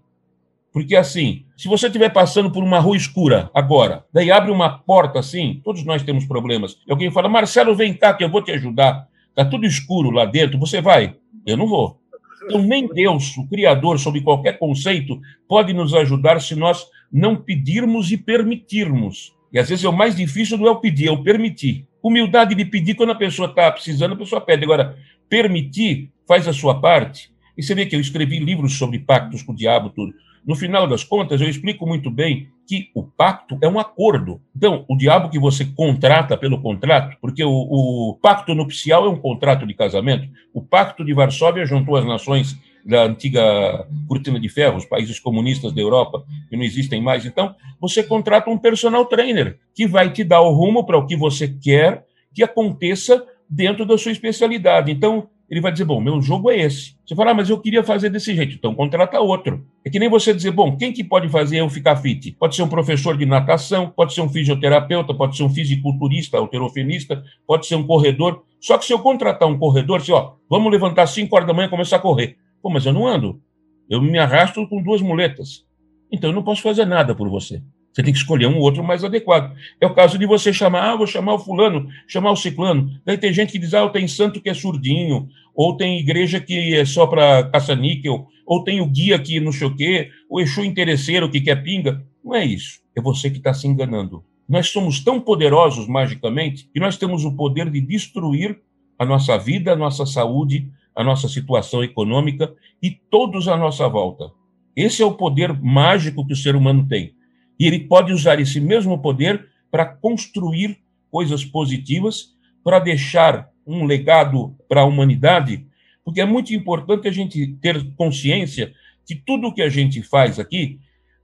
[0.72, 5.19] Porque assim, se você estiver passando por uma rua escura agora, daí abre uma porta
[5.19, 6.78] assim, todos nós temos problemas.
[6.88, 9.07] E alguém fala, Marcelo, vem cá que eu vou te ajudar.
[9.30, 11.15] Está tudo escuro lá dentro, você vai?
[11.45, 11.99] Eu não vou.
[12.45, 18.11] Então, nem Deus, o Criador, sob qualquer conceito, pode nos ajudar se nós não pedirmos
[18.11, 19.34] e permitirmos.
[19.53, 21.86] E às vezes é o mais difícil não é o pedir, é o permitir.
[22.01, 24.63] Humildade de pedir quando a pessoa está precisando, a pessoa pede.
[24.63, 24.97] Agora,
[25.30, 27.30] permitir faz a sua parte.
[27.57, 30.13] E você vê que eu escrevi livros sobre pactos com o diabo, tudo.
[30.46, 34.42] No final das contas, eu explico muito bem que o pacto é um acordo.
[34.56, 39.18] Então, o diabo que você contrata pelo contrato, porque o, o pacto nupcial é um
[39.18, 44.78] contrato de casamento, o pacto de Varsóvia juntou as nações da antiga cortina de ferro,
[44.78, 47.26] os países comunistas da Europa, que não existem mais.
[47.26, 51.16] Então, você contrata um personal trainer que vai te dar o rumo para o que
[51.16, 54.92] você quer que aconteça dentro da sua especialidade.
[54.92, 56.95] Então, ele vai dizer: bom, meu jogo é esse.
[57.06, 59.66] Você fala, ah, mas eu queria fazer desse jeito, então contrata outro.
[59.84, 62.32] É que nem você dizer: bom, quem que pode fazer eu ficar fit?
[62.39, 67.22] Pode ser um professor de natação, pode ser um fisioterapeuta, pode ser um fisiculturista, alterofenista,
[67.45, 68.43] pode ser um corredor.
[68.62, 71.68] Só que se eu contratar um corredor, assim, ó, vamos levantar 5 horas da manhã
[71.68, 72.38] e começar a correr.
[72.62, 73.41] Pô, mas eu não ando.
[73.89, 75.66] Eu me arrasto com duas muletas.
[76.10, 77.62] Então eu não posso fazer nada por você.
[77.92, 79.54] Você tem que escolher um outro mais adequado.
[79.80, 82.89] É o caso de você chamar, ah, vou chamar o fulano, chamar o ciclano.
[83.06, 86.76] Daí tem gente que diz, ah, tem santo que é surdinho, ou tem igreja que
[86.76, 90.64] é só para caça-níquel, ou tem o guia que não sei o quê, o Exu
[90.64, 92.06] interesseiro que quer pinga.
[92.24, 92.80] Não é isso.
[92.96, 94.24] É você que está se enganando.
[94.48, 98.60] Nós somos tão poderosos magicamente que nós temos o poder de destruir
[98.98, 104.32] a nossa vida, a nossa saúde, a nossa situação econômica e todos à nossa volta.
[104.76, 107.14] Esse é o poder mágico que o ser humano tem.
[107.60, 110.80] E ele pode usar esse mesmo poder para construir
[111.10, 115.66] coisas positivas, para deixar um legado para a humanidade,
[116.04, 118.74] porque é muito importante a gente ter consciência
[119.06, 120.80] que tudo o que a gente faz aqui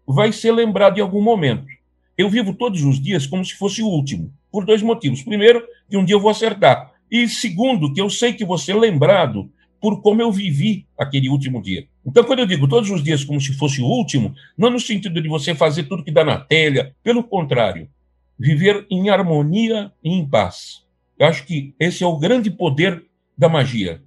[0.05, 1.65] vai ser lembrado em algum momento.
[2.17, 5.21] Eu vivo todos os dias como se fosse o último, por dois motivos.
[5.21, 6.91] Primeiro, que um dia eu vou acertar.
[7.11, 11.61] E segundo, que eu sei que vou ser lembrado por como eu vivi aquele último
[11.61, 11.87] dia.
[12.07, 15.21] Então, quando eu digo todos os dias como se fosse o último, não no sentido
[15.21, 17.89] de você fazer tudo que dá na telha, pelo contrário,
[18.39, 20.85] viver em harmonia e em paz.
[21.19, 23.03] Eu acho que esse é o grande poder
[23.37, 24.01] da magia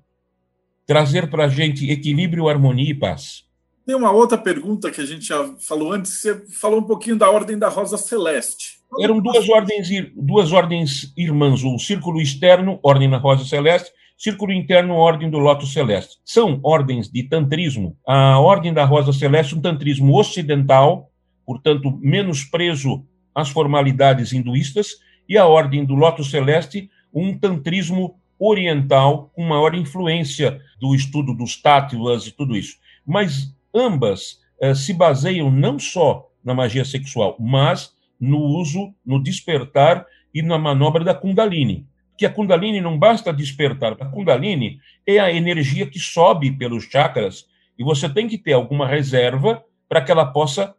[0.90, 3.44] trazer para a gente equilíbrio, harmonia e paz.
[3.86, 6.20] Tem uma outra pergunta que a gente já falou antes.
[6.20, 8.80] Você falou um pouquinho da Ordem da Rosa Celeste.
[9.00, 14.96] Eram duas ordens, duas ordens irmãs: o Círculo Externo, Ordem da Rosa Celeste, Círculo Interno,
[14.96, 16.18] Ordem do Loto Celeste.
[16.22, 17.96] São ordens de tantrismo.
[18.06, 21.10] A Ordem da Rosa Celeste, um tantrismo ocidental,
[21.46, 23.02] portanto, menos preso
[23.34, 24.88] às formalidades hinduístas,
[25.26, 31.56] e a Ordem do Loto Celeste, um tantrismo oriental com maior influência do estudo dos
[31.56, 32.76] tátivas e tudo isso.
[33.06, 40.04] Mas ambas eh, se baseiam não só na magia sexual, mas no uso, no despertar
[40.34, 41.88] e na manobra da Kundalini
[42.20, 43.96] que a Kundalini não basta despertar.
[43.98, 47.46] A Kundalini é a energia que sobe pelos chakras
[47.78, 50.74] e você tem que ter alguma reserva para que ela possa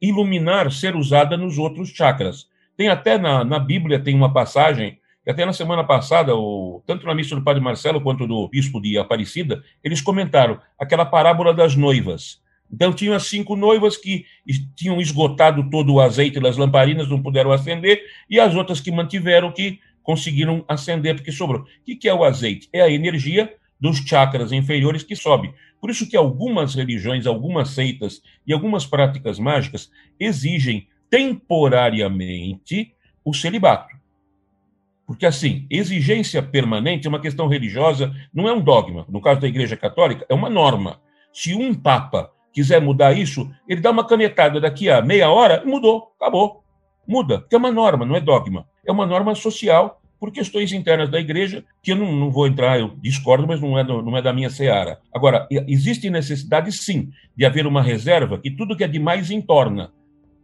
[0.00, 2.46] iluminar, ser usada nos outros chakras.
[2.76, 7.04] Tem até na, na Bíblia, tem uma passagem, que até na semana passada, o, tanto
[7.04, 11.74] na missa do Padre Marcelo quanto do Bispo de Aparecida, eles comentaram aquela parábola das
[11.74, 12.40] noivas.
[12.72, 14.24] Então, tinham as cinco noivas que
[14.76, 19.50] tinham esgotado todo o azeite das lamparinas, não puderam acender, e as outras que mantiveram,
[19.50, 21.62] que conseguiram acender porque sobrou.
[21.62, 22.68] O que é o azeite?
[22.72, 25.52] É a energia dos chakras inferiores que sobe.
[25.80, 32.94] Por isso que algumas religiões, algumas seitas e algumas práticas mágicas exigem temporariamente
[33.24, 33.96] o celibato.
[35.04, 39.04] Porque, assim, exigência permanente é uma questão religiosa, não é um dogma.
[39.08, 41.00] No caso da Igreja Católica, é uma norma.
[41.32, 46.12] Se um Papa quiser mudar isso, ele dá uma canetada daqui a meia hora, mudou,
[46.18, 46.64] acabou.
[47.06, 51.10] Muda, porque é uma norma, não é dogma é uma norma social por questões internas
[51.10, 54.16] da igreja, que eu não, não vou entrar, eu discordo, mas não é, do, não
[54.16, 54.98] é da minha seara.
[55.12, 59.92] Agora, existe necessidade, sim, de haver uma reserva que tudo que é de mais entorna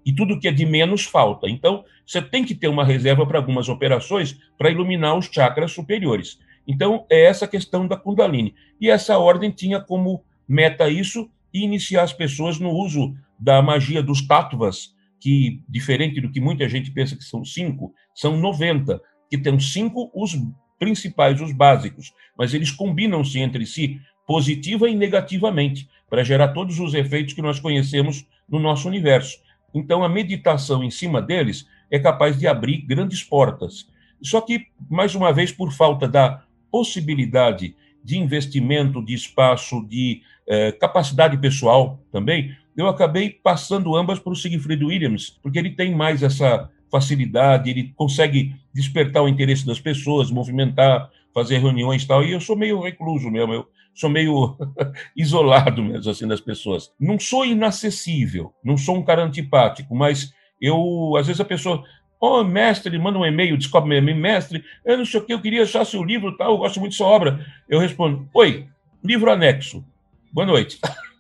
[0.05, 1.49] e tudo que é de menos falta.
[1.49, 6.39] Então, você tem que ter uma reserva para algumas operações para iluminar os chakras superiores.
[6.69, 8.55] Então, é essa questão da Kundalini.
[8.79, 14.03] E essa ordem tinha como meta isso e iniciar as pessoas no uso da magia
[14.03, 19.01] dos tattvas, que, diferente do que muita gente pensa que são cinco, são 90,
[19.31, 20.37] que tem cinco os
[20.81, 26.93] principais, os básicos, mas eles combinam-se entre si positiva e negativamente para gerar todos os
[26.93, 29.39] efeitos que nós conhecemos no nosso universo.
[29.73, 33.89] Então, a meditação em cima deles é capaz de abrir grandes portas.
[34.21, 40.73] Só que, mais uma vez, por falta da possibilidade de investimento, de espaço, de eh,
[40.73, 46.23] capacidade pessoal também, eu acabei passando ambas para o Siegfried Williams, porque ele tem mais
[46.23, 52.33] essa facilidade, ele consegue despertar o interesse das pessoas, movimentar, fazer reuniões e tal, e
[52.33, 54.57] eu sou meio recluso mesmo, eu sou meio
[55.17, 56.93] isolado mesmo, assim, das pessoas.
[57.01, 61.83] Não sou inacessível, não sou um cara antipático, mas eu, às vezes a pessoa,
[62.23, 65.35] Ô, oh, mestre, manda um e-mail, descobre meu e-mail, mestre, eu não sei o que,
[65.35, 67.45] eu queria achar seu livro tal, eu gosto muito de sua obra.
[67.69, 68.69] Eu respondo, oi,
[69.03, 69.85] livro anexo.
[70.33, 70.79] Boa noite.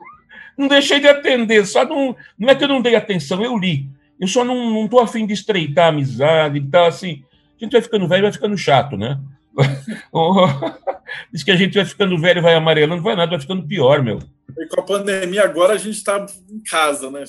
[0.57, 3.89] não deixei de atender, só não, não é que eu não dei atenção, eu li.
[4.21, 7.25] Eu só não estou afim de estreitar a amizade e tal, assim.
[7.57, 9.19] A gente vai ficando velho, vai ficando chato, né?
[11.33, 14.03] Diz que a gente vai ficando velho, vai amarelando, não vai nada, vai ficando pior,
[14.03, 14.19] meu.
[14.59, 17.25] E com a pandemia agora a gente está em casa, né?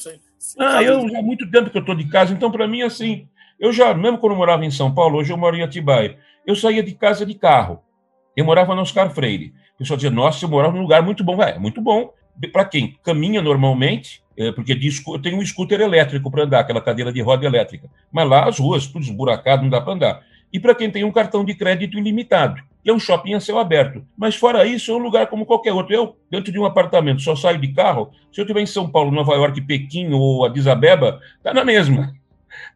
[0.59, 3.27] Ah, eu já há muito tempo que eu estou de casa, então para mim, assim,
[3.59, 6.55] eu já, mesmo quando eu morava em São Paulo, hoje eu moro em Atibaia, eu
[6.55, 7.81] saía de casa de carro.
[8.35, 9.53] Eu morava no Oscar Freire.
[9.75, 11.41] O pessoal dizia, nossa, eu morava num lugar muito bom.
[11.41, 12.13] É, muito bom.
[12.51, 16.81] Para quem caminha normalmente, é, porque de, eu tenho um scooter elétrico para andar, aquela
[16.81, 17.89] cadeira de roda elétrica.
[18.11, 20.23] Mas lá as ruas, tudo esburacado, não dá para andar.
[20.51, 23.57] E para quem tem um cartão de crédito ilimitado que é um shopping a céu
[23.57, 24.03] aberto.
[24.17, 25.95] Mas fora isso, é um lugar como qualquer outro.
[25.95, 28.11] Eu, dentro de um apartamento, só saio de carro.
[28.31, 32.13] Se eu estiver em São Paulo, Nova York, Pequim ou Addis Abeba, tá na mesma.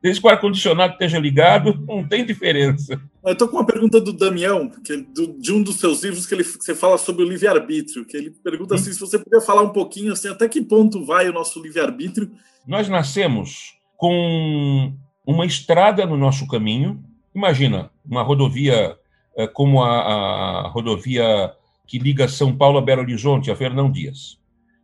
[0.01, 3.01] Desde que o ar-condicionado esteja ligado, não tem diferença.
[3.25, 6.25] Eu estou com uma pergunta do Damião, que é do, de um dos seus livros,
[6.25, 9.63] que ele, você fala sobre o livre-arbítrio, que ele pergunta assim, se você puder falar
[9.63, 12.31] um pouquinho, assim, até que ponto vai o nosso livre-arbítrio?
[12.65, 14.93] Nós nascemos com
[15.25, 17.03] uma estrada no nosso caminho.
[17.35, 18.97] Imagina, uma rodovia
[19.35, 21.53] é, como a, a rodovia
[21.85, 24.39] que liga São Paulo a Belo Horizonte, a Fernão Dias.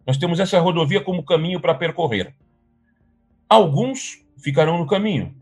[0.06, 2.34] Nós temos essa rodovia como caminho para percorrer.
[3.50, 5.34] Alguns ficarão no caminho,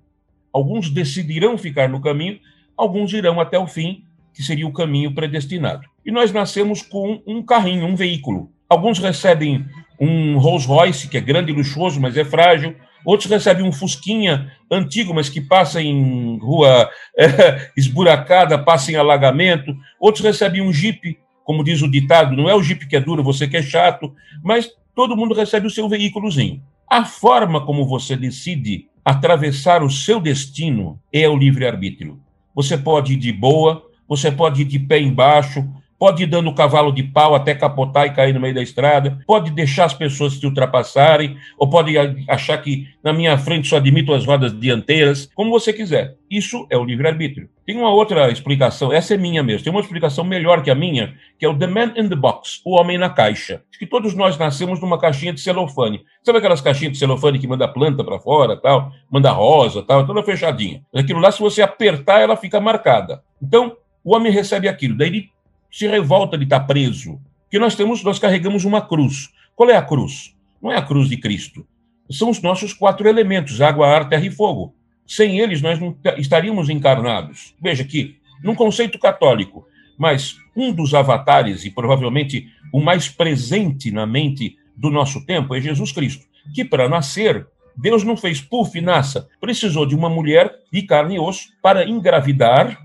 [0.53, 2.39] alguns decidirão ficar no caminho,
[2.77, 5.87] alguns irão até o fim, que seria o caminho predestinado.
[6.05, 8.51] E nós nascemos com um carrinho, um veículo.
[8.69, 9.65] Alguns recebem
[9.99, 12.75] um Rolls Royce, que é grande e luxuoso, mas é frágil,
[13.05, 19.75] outros recebem um Fusquinha antigo, mas que passa em rua é, esburacada, passa em alagamento,
[19.99, 23.23] outros recebem um Jeep, como diz o ditado, não é o Jeep que é duro,
[23.23, 26.61] você que é chato, mas todo mundo recebe o seu veículozinho.
[26.89, 32.19] A forma como você decide atravessar o seu destino é o livre-arbítrio.
[32.53, 35.67] Você pode ir de boa, você pode ir de pé embaixo,
[36.01, 39.51] pode ir dando cavalo de pau até capotar e cair no meio da estrada, pode
[39.51, 41.95] deixar as pessoas se ultrapassarem, ou pode
[42.27, 46.15] achar que na minha frente só admito as rodas dianteiras, como você quiser.
[46.27, 47.51] Isso é o livre-arbítrio.
[47.67, 51.13] Tem uma outra explicação, essa é minha mesmo, tem uma explicação melhor que a minha,
[51.37, 53.61] que é o The Man in the Box, o homem na caixa.
[53.77, 56.01] que todos nós nascemos numa caixinha de celofane.
[56.23, 60.23] Sabe aquelas caixinhas de celofane que manda planta para fora, tal, manda rosa, tal, toda
[60.23, 60.81] fechadinha.
[60.95, 63.21] Aquilo lá, se você apertar, ela fica marcada.
[63.39, 65.29] Então, o homem recebe aquilo, daí ele
[65.71, 67.19] se revolta de estar preso.
[67.43, 69.29] Porque nós temos, nós carregamos uma cruz.
[69.55, 70.35] Qual é a cruz?
[70.61, 71.65] Não é a cruz de Cristo.
[72.09, 74.75] São os nossos quatro elementos: água, ar, terra e fogo.
[75.07, 77.53] Sem eles, nós não estaríamos encarnados.
[77.61, 79.67] Veja aqui, num conceito católico,
[79.97, 85.61] mas um dos avatares, e provavelmente o mais presente na mente do nosso tempo, é
[85.61, 87.45] Jesus Cristo, que para nascer,
[87.77, 89.27] Deus não fez puf, nasça.
[89.39, 92.77] Precisou de uma mulher de carne e osso para engravidar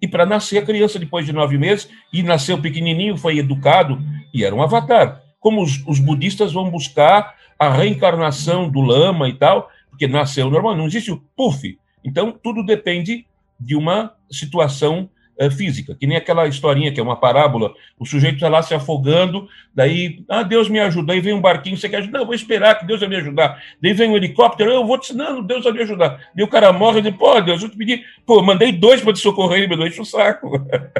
[0.00, 4.00] e para nascer a criança depois de nove meses, e nasceu pequenininho, foi educado,
[4.32, 5.22] e era um avatar.
[5.40, 10.76] Como os, os budistas vão buscar a reencarnação do lama e tal, porque nasceu normal,
[10.76, 11.78] não existe o puff.
[12.04, 13.26] Então, tudo depende
[13.58, 15.10] de uma situação
[15.50, 19.48] física, que nem aquela historinha que é uma parábola, o sujeito está lá se afogando,
[19.72, 22.18] daí, ah, Deus me ajuda, aí vem um barquinho, você quer ajudar?
[22.18, 23.62] Não, vou esperar que Deus vai me ajudar.
[23.80, 26.20] Daí vem um helicóptero, eu vou te não, Deus vai me ajudar.
[26.34, 29.12] Daí o cara morre e diz, pô, Deus, eu te pedi, pô, mandei dois para
[29.12, 30.50] te socorrer, ele me deixa o saco.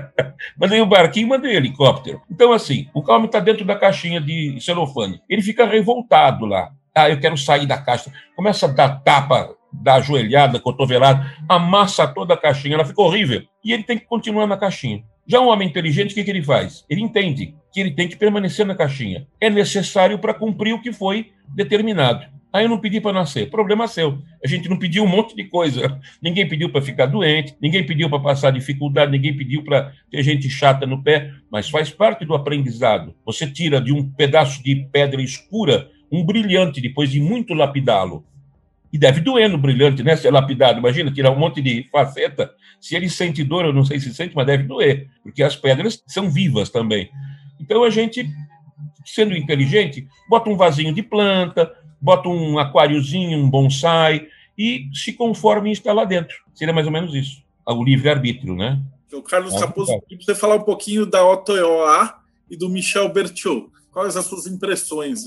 [0.57, 2.23] mandei o barquinho, mandei o helicóptero.
[2.31, 6.71] Então, assim, o calme está dentro da caixinha de celofane, ele fica revoltado lá.
[6.95, 8.13] Ah, eu quero sair da caixa.
[8.35, 13.43] Começa a dar tapa da ajoelhada, cotovelada, amassa toda a caixinha, ela fica horrível.
[13.65, 15.03] E ele tem que continuar na caixinha.
[15.27, 16.85] Já um homem inteligente, o que, que ele faz?
[16.89, 19.27] Ele entende que ele tem que permanecer na caixinha.
[19.41, 22.27] É necessário para cumprir o que foi determinado.
[22.51, 23.51] Aí eu não pedi para nascer.
[23.51, 24.19] Problema seu.
[24.43, 26.01] A gente não pediu um monte de coisa.
[26.23, 30.49] Ninguém pediu para ficar doente, ninguém pediu para passar dificuldade, ninguém pediu para ter gente
[30.49, 33.15] chata no pé, mas faz parte do aprendizado.
[33.27, 38.25] Você tira de um pedaço de pedra escura um brilhante depois de muito lapidá-lo.
[38.93, 40.17] E deve doer no brilhante, né?
[40.17, 40.79] Ser lapidado.
[40.79, 42.55] Imagina, tirar um monte de faceta.
[42.81, 46.03] Se ele sente dor, eu não sei se sente, mas deve doer, porque as pedras
[46.07, 47.11] são vivas também.
[47.61, 48.29] Então a gente,
[49.05, 51.71] sendo inteligente, bota um vasinho de planta,
[52.01, 56.37] bota um aquáriozinho, um bonsai, e se conforme em estar lá dentro.
[56.55, 57.43] Seria mais ou menos isso.
[57.67, 58.81] O livre-arbítrio, né?
[59.13, 62.15] O Carlos é Raposo, para você falar um pouquinho da OTOA
[62.51, 63.69] e do Michel Bertiot.
[63.93, 65.25] Quais as suas impressões?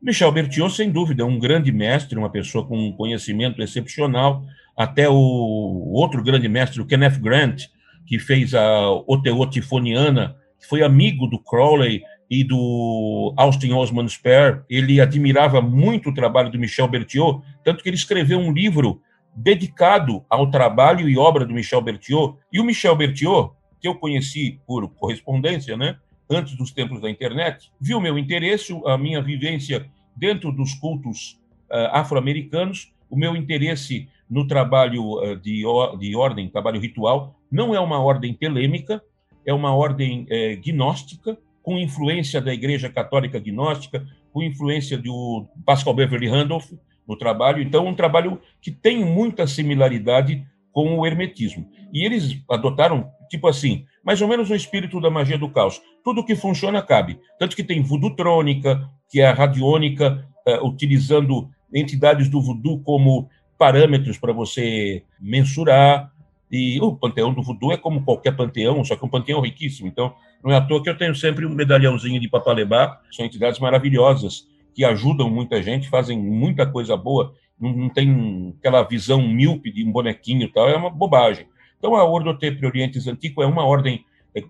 [0.00, 4.44] Michel Bertiot, sem dúvida, é um grande mestre, uma pessoa com um conhecimento excepcional.
[4.76, 7.64] Até o outro grande mestre, o Kenneth Grant,
[8.06, 14.62] que fez a OTO Tifoniana, que foi amigo do Crowley e do Austin Osman Spare.
[14.68, 19.00] Ele admirava muito o trabalho do Michel Bertiot, tanto que ele escreveu um livro
[19.34, 22.36] dedicado ao trabalho e obra do Michel Berthiaud.
[22.52, 25.96] E o Michel Berthiaud, que eu conheci por correspondência, né,
[26.34, 31.88] antes dos tempos da internet, viu meu interesse, a minha vivência dentro dos cultos uh,
[31.92, 35.62] afro-americanos, o meu interesse no trabalho uh, de,
[35.98, 39.02] de ordem, trabalho ritual, não é uma ordem telêmica,
[39.46, 45.94] é uma ordem eh, gnóstica, com influência da Igreja Católica Gnóstica, com influência do Pascal
[45.94, 46.72] Beverly Randolph
[47.06, 47.62] no trabalho.
[47.62, 51.68] Então, um trabalho que tem muita similaridade com o hermetismo.
[51.92, 55.80] E eles adotaram, tipo assim, mais ou menos o espírito da magia do caos.
[56.04, 57.18] Tudo que funciona cabe.
[57.38, 63.28] Tanto que tem voodootrônica, que é a radiônica, uh, utilizando entidades do voodoo como
[63.58, 66.12] parâmetros para você mensurar.
[66.50, 69.88] E o panteão do voodoo é como qualquer panteão, só que um panteão riquíssimo.
[69.88, 73.58] Então, não é à toa que eu tenho sempre um medalhãozinho de Papalebá, são entidades
[73.58, 79.72] maravilhosas que ajudam muita gente, fazem muita coisa boa, não, não tem aquela visão míope
[79.72, 81.46] de um bonequinho e tal, é uma bobagem.
[81.84, 84.42] Então, a Ordo Te Orientes Antico é uma ordem é,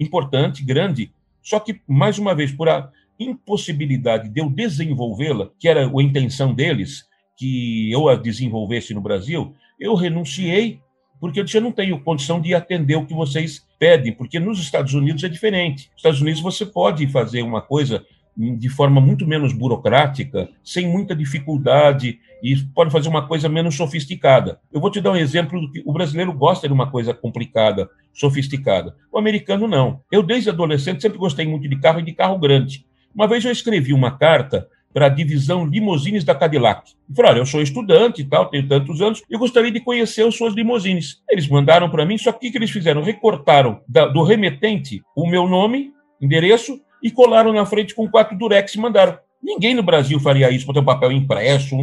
[0.00, 5.86] importante, grande, só que, mais uma vez, por a impossibilidade de eu desenvolvê-la, que era
[5.86, 7.04] a intenção deles,
[7.36, 10.80] que eu a desenvolvesse no Brasil, eu renunciei
[11.20, 14.58] porque eu disse, eu não tenho condição de atender o que vocês pedem, porque nos
[14.58, 15.90] Estados Unidos é diferente.
[15.90, 18.04] Nos Estados Unidos você pode fazer uma coisa
[18.36, 24.60] de forma muito menos burocrática, sem muita dificuldade, e pode fazer uma coisa menos sofisticada.
[24.72, 27.88] Eu vou te dar um exemplo do que o brasileiro gosta de uma coisa complicada,
[28.12, 28.96] sofisticada.
[29.12, 30.00] O americano não.
[30.10, 32.86] Eu, desde adolescente, sempre gostei muito de carro e de carro grande.
[33.14, 36.92] Uma vez eu escrevi uma carta para a divisão limousines da Cadillac.
[37.08, 40.26] E falei, olha, eu sou estudante e tal, tenho tantos anos, eu gostaria de conhecer
[40.26, 41.22] as suas limousines.
[41.30, 43.02] Eles mandaram para mim, só que o que eles fizeram?
[43.02, 48.74] Recortaram da, do remetente o meu nome, endereço, e colaram na frente com quatro durex
[48.74, 49.18] e mandaram.
[49.42, 51.74] Ninguém no Brasil faria isso para ter um papel impresso.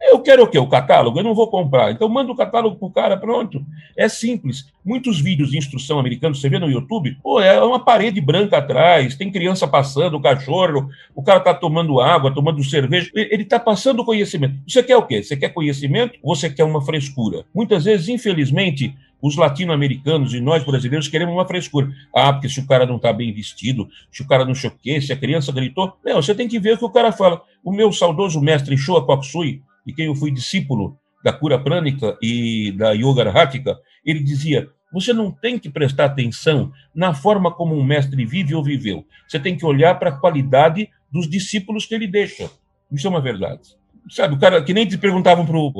[0.00, 0.58] Eu quero o quê?
[0.58, 1.18] O catálogo?
[1.18, 1.92] Eu não vou comprar.
[1.92, 3.64] Então manda o catálogo para o cara, pronto.
[3.96, 4.66] É simples.
[4.84, 9.14] Muitos vídeos de instrução americanos, você vê no YouTube, pô, é uma parede branca atrás,
[9.14, 13.10] tem criança passando, o cachorro, o cara está tomando água, tomando cerveja.
[13.14, 14.58] Ele está passando conhecimento.
[14.66, 15.22] Você quer o quê?
[15.22, 16.18] Você quer conhecimento?
[16.24, 17.44] Você quer uma frescura?
[17.54, 21.88] Muitas vezes, infelizmente, os latino-americanos e nós brasileiros queremos uma frescura.
[22.14, 25.12] Ah, porque se o cara não está bem vestido, se o cara não choquei, se
[25.12, 25.96] a criança gritou.
[26.04, 27.40] Não, você tem que ver o que o cara fala.
[27.62, 32.72] O meu saudoso mestre Shoa Koksui, de quem eu fui discípulo da cura prânica e
[32.72, 37.84] da yoga arhática, ele dizia: você não tem que prestar atenção na forma como um
[37.84, 39.06] mestre vive ou viveu.
[39.28, 42.50] Você tem que olhar para a qualidade dos discípulos que ele deixa.
[42.90, 43.76] Isso é uma verdade.
[44.10, 45.72] Sabe, o cara que nem te perguntavam para o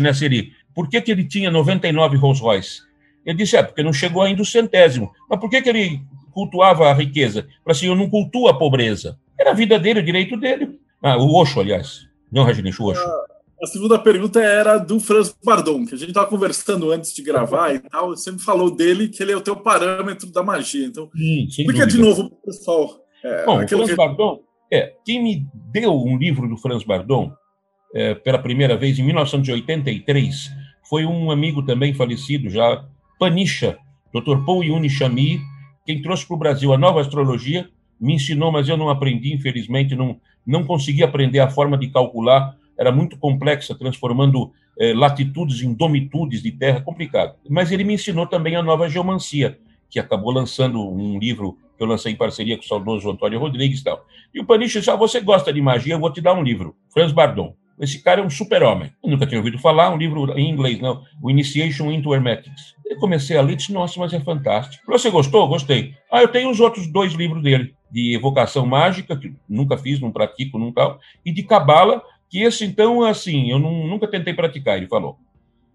[0.00, 2.80] né, Seri, por que, que ele tinha 99 Rolls Royce?
[3.24, 5.12] Ele disse, é, porque não chegou ainda o centésimo.
[5.28, 6.00] Mas por que, que ele
[6.32, 7.46] cultuava a riqueza?
[7.62, 9.18] Para assim, eu não cultuo a pobreza.
[9.38, 10.78] Era a vida dele, o direito dele.
[11.02, 12.06] Ah, o Osho, aliás.
[12.30, 13.02] Não, Rajnish, o Osho.
[13.62, 17.74] A segunda pergunta era do Franz Bardon, que a gente estava conversando antes de gravar
[17.74, 18.10] e tal.
[18.10, 20.86] Você me falou dele que ele é o teu parâmetro da magia.
[20.86, 23.00] Então, Sim, explica de novo para o pessoal.
[23.22, 23.96] É, Bom, o Franz que...
[23.96, 24.40] Bardon,
[24.72, 27.32] é, quem me deu um livro do Franz Bardon
[27.94, 30.50] é, pela primeira vez em 1983
[30.90, 32.84] foi um amigo também falecido já,
[33.16, 33.78] Panisha,
[34.12, 34.44] Dr.
[34.44, 35.40] Paul Yuni Shami,
[35.86, 37.70] quem trouxe para o Brasil a nova astrologia,
[38.00, 42.56] me ensinou, mas eu não aprendi, infelizmente, não, não consegui aprender a forma de calcular
[42.76, 47.34] era muito complexa, transformando eh, latitudes em domitudes de terra, complicado.
[47.46, 49.58] Mas ele me ensinou também a nova geomancia,
[49.90, 53.80] que acabou lançando um livro que eu lancei em parceria com o saudoso Antônio Rodrigues
[53.80, 54.06] e tal.
[54.32, 56.74] E o Paniche disse, ah, você gosta de magia, eu vou te dar um livro,
[56.88, 57.54] Franz Bardon.
[57.80, 58.92] Esse cara é um super-homem.
[59.02, 62.74] Eu nunca tinha ouvido falar, um livro em inglês, não, o Initiation into Hermetics.
[62.84, 64.84] Eu comecei a ler e disse, nossa, mas é fantástico.
[64.86, 65.48] Você gostou?
[65.48, 65.94] Gostei.
[66.12, 70.12] Ah, eu tenho os outros dois livros dele, de evocação mágica, que nunca fiz, não
[70.12, 74.76] pratico, não tal, e de cabala, que esse, então, assim, eu não, nunca tentei praticar,
[74.76, 75.18] ele falou.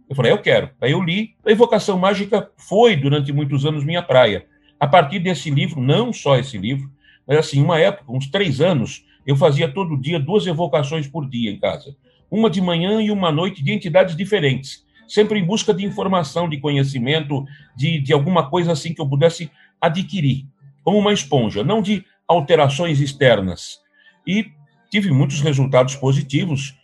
[0.08, 0.70] Eu falei, eu quero.
[0.80, 1.36] Aí eu li.
[1.46, 4.46] A evocação mágica foi, durante muitos anos, minha praia.
[4.80, 6.90] A partir desse livro, não só esse livro,
[7.28, 11.52] mas, assim, uma época, uns três anos, eu fazia todo dia duas evocações por dia
[11.52, 11.96] em casa.
[12.30, 14.86] Uma de manhã e uma noite de entidades diferentes.
[15.08, 17.46] Sempre em busca de informação, de conhecimento,
[17.76, 19.50] de, de alguma coisa assim que eu pudesse
[19.80, 20.46] adquirir.
[20.84, 23.80] Como uma esponja, não de alterações externas.
[24.26, 24.48] E
[24.90, 26.76] tive muitos resultados positivos,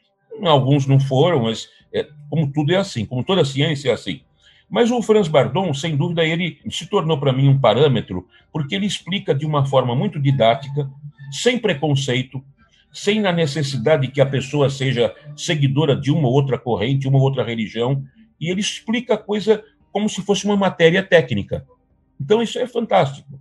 [0.44, 4.22] alguns não foram, mas é, como tudo é assim, como toda ciência é assim.
[4.70, 8.86] Mas o Franz Bardon, sem dúvida, ele se tornou para mim um parâmetro, porque ele
[8.86, 10.89] explica de uma forma muito didática,
[11.32, 12.43] sem preconceito,
[12.91, 17.23] sem a necessidade que a pessoa seja seguidora de uma ou outra corrente, uma ou
[17.23, 18.03] outra religião,
[18.39, 21.65] e ele explica a coisa como se fosse uma matéria técnica.
[22.19, 23.39] Então, isso é fantástico.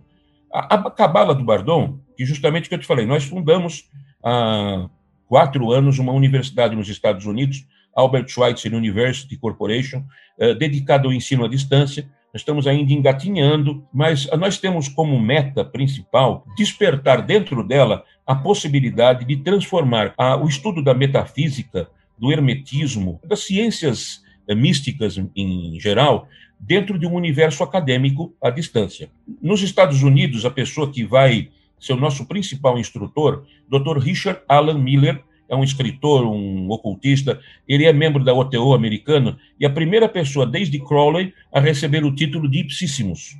[0.53, 3.89] A, a cabala do Bardon, que justamente o que eu te falei, nós fundamos
[4.23, 4.89] há
[5.27, 7.65] quatro anos uma universidade nos Estados Unidos
[7.95, 10.03] Albert Schweitzer University Corporation,
[10.39, 12.09] eh, dedicado ao ensino à distância.
[12.33, 19.25] Nós estamos ainda engatinhando, mas nós temos como meta principal despertar dentro dela a possibilidade
[19.25, 26.27] de transformar a, o estudo da metafísica, do hermetismo, das ciências eh, místicas em geral,
[26.57, 29.09] dentro de um universo acadêmico à distância.
[29.41, 33.97] Nos Estados Unidos, a pessoa que vai ser o nosso principal instrutor, Dr.
[33.97, 35.21] Richard Alan Miller,
[35.51, 40.47] é um escritor, um ocultista, ele é membro da OTO americana e a primeira pessoa
[40.47, 43.37] desde Crowley a receber o título de Ipsissimus.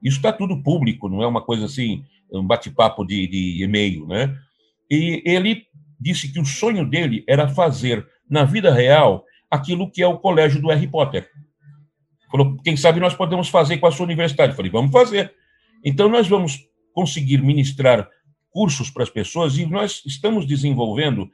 [0.00, 4.32] Isso está tudo público, não é uma coisa assim, um bate-papo de, de e-mail, né?
[4.88, 5.64] E ele
[6.00, 10.62] disse que o sonho dele era fazer na vida real aquilo que é o colégio
[10.62, 11.28] do Harry Potter.
[12.30, 14.52] Falou, quem sabe nós podemos fazer com a sua universidade.
[14.52, 15.34] Eu falei, vamos fazer.
[15.84, 16.60] Então nós vamos
[16.94, 18.08] conseguir ministrar
[18.50, 21.30] cursos para as pessoas e nós estamos desenvolvendo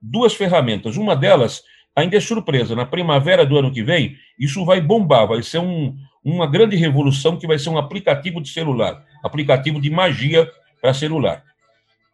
[0.00, 0.96] duas ferramentas.
[0.96, 1.62] Uma delas
[1.94, 2.74] ainda é surpresa.
[2.74, 7.36] Na primavera do ano que vem, isso vai bombar, vai ser um, uma grande revolução
[7.36, 10.50] que vai ser um aplicativo de celular, aplicativo de magia
[10.80, 11.42] para celular.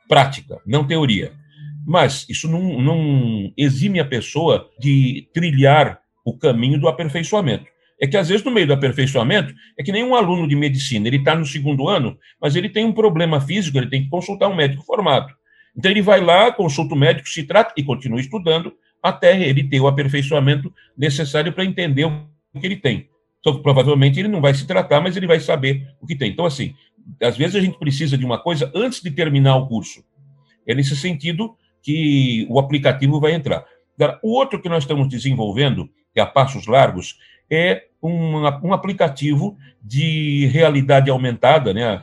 [0.09, 1.33] Prática, não teoria.
[1.87, 7.67] Mas isso não, não exime a pessoa de trilhar o caminho do aperfeiçoamento
[8.01, 11.07] é que, às vezes, no meio do aperfeiçoamento, é que nem um aluno de medicina,
[11.07, 14.49] ele está no segundo ano, mas ele tem um problema físico, ele tem que consultar
[14.49, 15.35] um médico formado.
[15.77, 18.73] Então, ele vai lá, consulta o médico, se trata e continua estudando
[19.03, 23.09] até ele ter o aperfeiçoamento necessário para entender o que ele tem.
[23.41, 26.31] Então, provavelmente, ele não vai se tratar, mas ele vai saber o que tem.
[26.31, 26.75] Então, assim,
[27.23, 30.05] às vezes a gente precisa de uma coisa antes de terminar o curso.
[30.67, 33.65] É nesse sentido que o aplicativo vai entrar.
[34.23, 37.19] O outro que nós estamos desenvolvendo, que é a passos largos,
[37.51, 42.03] é um, um aplicativo de realidade aumentada, né?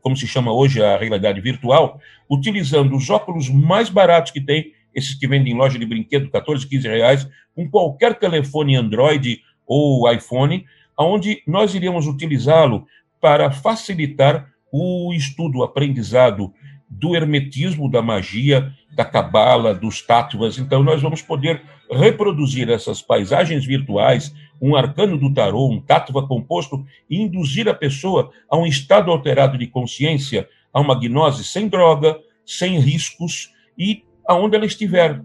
[0.00, 5.14] como se chama hoje a realidade virtual, utilizando os óculos mais baratos que tem, esses
[5.14, 10.64] que vendem em loja de brinquedo, 14, 15 reais, com qualquer telefone Android ou iPhone,
[10.98, 12.86] onde nós iríamos utilizá-lo
[13.20, 16.52] para facilitar o estudo, o aprendizado
[16.88, 20.58] do hermetismo, da magia, da cabala, dos tátuvas.
[20.58, 26.84] Então, nós vamos poder reproduzir essas paisagens virtuais, um arcano do tarô, um tátuva composto,
[27.08, 32.18] e induzir a pessoa a um estado alterado de consciência, a uma gnose sem droga,
[32.46, 35.20] sem riscos e aonde ela estiver,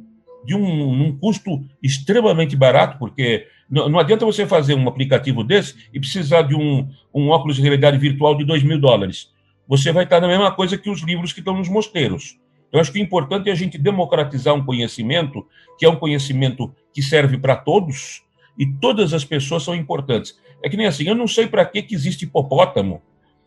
[0.46, 5.76] de um, um custo extremamente barato, porque não, não, adianta você fazer um aplicativo desse
[5.94, 9.32] e precisar de um, um óculos de realidade virtual de 2 mil dólares.
[9.70, 12.40] Você vai estar na mesma coisa que os livros que estão nos mosteiros.
[12.72, 15.46] Eu acho que o importante é a gente democratizar um conhecimento,
[15.78, 18.24] que é um conhecimento que serve para todos,
[18.58, 20.36] e todas as pessoas são importantes.
[20.64, 23.00] É que nem assim, eu não sei para que, que existe hipopótamo,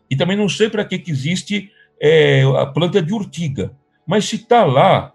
[0.09, 1.69] e também não sei para que, que existe
[2.01, 3.75] é, a planta de urtiga.
[4.07, 5.13] Mas se está lá,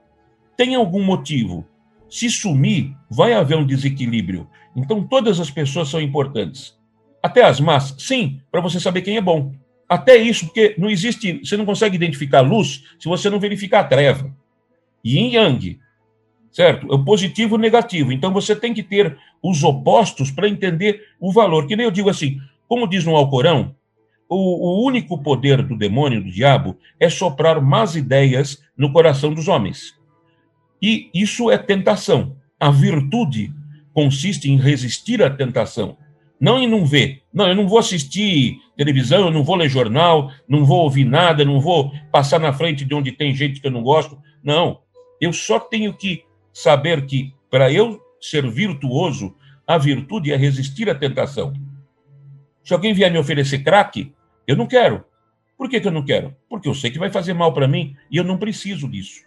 [0.59, 1.67] tem algum motivo.
[2.11, 4.47] Se sumir, vai haver um desequilíbrio.
[4.77, 6.79] Então, todas as pessoas são importantes.
[7.23, 9.55] Até as más, sim, para você saber quem é bom.
[9.89, 13.85] Até isso, porque não existe, você não consegue identificar luz se você não verificar a
[13.85, 14.35] treva.
[15.05, 15.79] Yin Yang,
[16.53, 16.93] certo?
[16.93, 18.13] É o positivo e o negativo.
[18.13, 21.67] Então você tem que ter os opostos para entender o valor.
[21.67, 23.75] Que nem eu digo assim, como diz no Alcorão,
[24.29, 29.49] o, o único poder do demônio, do diabo, é soprar más ideias no coração dos
[29.49, 29.95] homens.
[30.83, 32.37] E isso é tentação.
[32.61, 33.53] A virtude
[33.95, 35.97] consiste em resistir à tentação,
[36.41, 37.23] não em não ver.
[37.33, 41.45] Não, eu não vou assistir televisão, eu não vou ler jornal, não vou ouvir nada,
[41.45, 44.19] não vou passar na frente de onde tem gente que eu não gosto.
[44.43, 44.81] Não.
[45.21, 49.35] Eu só tenho que saber que, para eu ser virtuoso,
[49.67, 51.53] a virtude é resistir à tentação.
[52.65, 54.13] Se alguém vier me oferecer crack,
[54.47, 55.05] eu não quero.
[55.57, 56.37] Por que, que eu não quero?
[56.49, 59.23] Porque eu sei que vai fazer mal para mim e eu não preciso disso.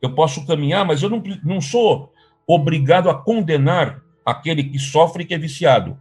[0.00, 2.12] Eu posso caminhar, mas eu não, não sou
[2.46, 5.98] obrigado a condenar aquele que sofre e que é viciado.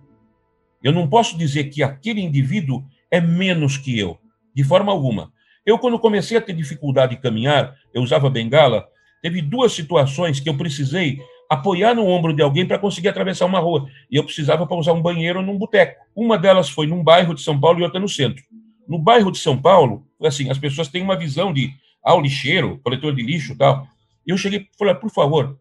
[0.84, 4.20] Eu não posso dizer que aquele indivíduo é menos que eu,
[4.54, 5.32] de forma alguma.
[5.66, 8.86] Eu, quando comecei a ter dificuldade de caminhar, eu usava bengala,
[9.22, 11.20] teve duas situações que eu precisei
[11.50, 13.88] apoiar no ombro de alguém para conseguir atravessar uma rua.
[14.12, 16.04] E eu precisava para usar um banheiro num boteco.
[16.16, 18.44] Uma delas foi num bairro de São Paulo e outra no centro.
[18.88, 21.72] No bairro de São Paulo, assim, as pessoas têm uma visão de
[22.04, 23.88] ah, o lixeiro, coletor de lixo tal.
[24.28, 25.58] Eu cheguei e falei, por favor,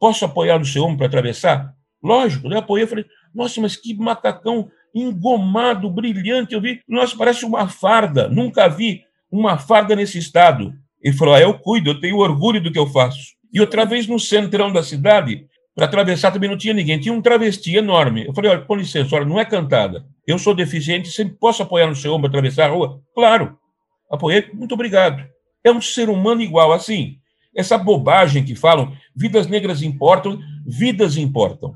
[0.00, 1.74] posso apoiar no seu ombro para atravessar?
[2.02, 3.04] Lógico, eu apoiei, falei,
[3.34, 6.54] nossa, mas que macacão engomado, brilhante.
[6.54, 8.28] Eu vi, nossa, parece uma farda.
[8.28, 10.72] Nunca vi uma farda nesse estado.
[11.02, 13.34] Ele falou: ah, eu cuido, eu tenho orgulho do que eu faço.
[13.52, 17.20] E outra vez no centrão da cidade, para atravessar também não tinha ninguém, tinha um
[17.20, 18.26] travesti enorme.
[18.26, 20.04] Eu falei: olha, com licença, olha, não é cantada.
[20.26, 23.00] Eu sou deficiente, sempre posso apoiar no seu ombro atravessar a rua?
[23.14, 23.58] Claro.
[24.10, 25.24] Apoiei, muito obrigado.
[25.62, 27.16] É um ser humano igual, assim.
[27.56, 31.74] essa bobagem que falam, vidas negras importam, vidas importam.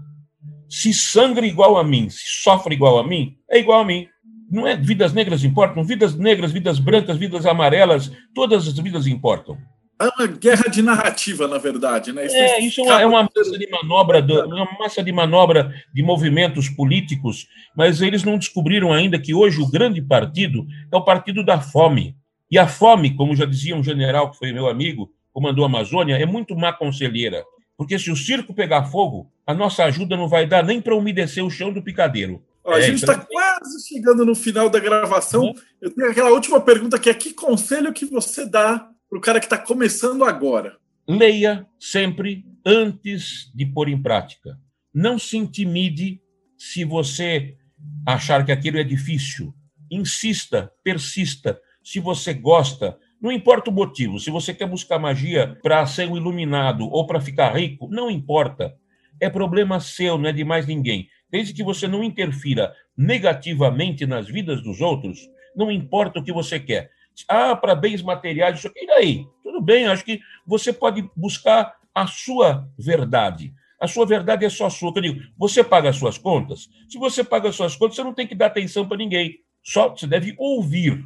[0.69, 4.07] Se sangra igual a mim, se sofre igual a mim, é igual a mim.
[4.51, 9.59] Não é vidas negras importam, vidas negras, vidas brancas, vidas amarelas, todas as vidas importam.
[10.01, 12.25] É uma guerra de narrativa, na verdade, né?
[12.27, 16.69] Isso é, isso é uma massa de manobra, do, uma massa de manobra de movimentos
[16.69, 21.61] políticos, mas eles não descobriram ainda que hoje o grande partido é o partido da
[21.61, 22.17] fome.
[22.49, 26.15] E a fome, como já dizia um general que foi meu amigo, comandou a Amazônia,
[26.15, 27.45] é muito má conselheira.
[27.79, 31.45] Porque se o circo pegar fogo, a nossa ajuda não vai dar nem para umedecer
[31.45, 32.43] o chão do picadeiro.
[32.65, 33.27] Ó, a é, gente está então...
[33.31, 35.45] quase chegando no final da gravação.
[35.45, 35.55] Uhum.
[35.81, 39.39] Eu tenho aquela última pergunta que é: que conselho que você dá para o cara
[39.39, 40.77] que está começando agora?
[41.09, 44.59] Leia sempre antes de pôr em prática.
[44.93, 46.21] Não se intimide
[46.59, 47.57] se você
[48.05, 49.55] achar que aquilo é difícil.
[49.89, 51.61] Insista, persista.
[51.83, 56.17] Se você gosta, não importa o motivo, se você quer buscar magia para ser um
[56.17, 58.77] iluminado ou para ficar rico, não importa.
[59.21, 61.09] É problema seu, não é de mais ninguém.
[61.31, 66.61] Desde que você não interfira negativamente nas vidas dos outros, não importa o que você
[66.61, 66.91] quer.
[67.29, 69.27] Ah, para bens materiais, isso aqui, e daí?
[69.43, 73.53] Tudo bem, acho que você pode buscar a sua verdade.
[73.81, 74.93] A sua verdade é só sua.
[74.95, 76.69] Eu digo, você paga as suas contas?
[76.89, 79.41] Se você paga as suas contas, você não tem que dar atenção para ninguém.
[79.63, 81.05] Só você deve ouvir.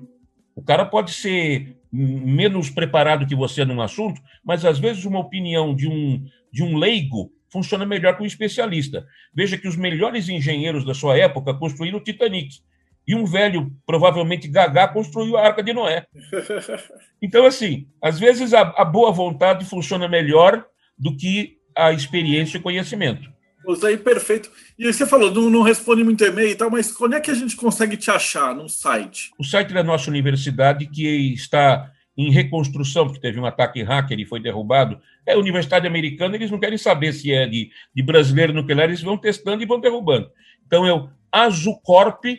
[0.54, 5.74] O cara pode ser menos preparado que você num assunto, mas às vezes uma opinião
[5.74, 9.06] de um, de um leigo funciona melhor que um especialista.
[9.34, 12.60] Veja que os melhores engenheiros da sua época construíram o Titanic.
[13.06, 16.06] E um velho, provavelmente gagá, construiu a Arca de Noé.
[17.24, 20.66] Então, assim, às vezes a, a boa vontade funciona melhor
[20.98, 23.30] do que a experiência e o conhecimento.
[23.68, 24.50] Isso aí, perfeito.
[24.78, 27.34] E você falou, não, não responde muito e-mail e tal, mas quando é que a
[27.34, 29.30] gente consegue te achar no site?
[29.38, 34.26] O site da nossa universidade, que está em reconstrução, porque teve um ataque hacker e
[34.26, 38.52] foi derrubado, é a Universidade Americana, eles não querem saber se é de, de brasileiro
[38.52, 40.30] nuclear, eles vão testando e vão derrubando.
[40.66, 42.32] Então é o azucorp.us.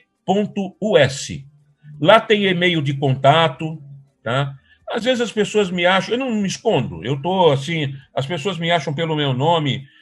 [2.00, 3.82] Lá tem e-mail de contato,
[4.24, 4.56] tá?
[4.92, 8.58] Às vezes as pessoas me acham, eu não me escondo, eu tô assim, as pessoas
[8.58, 9.93] me acham pelo meu nome, é,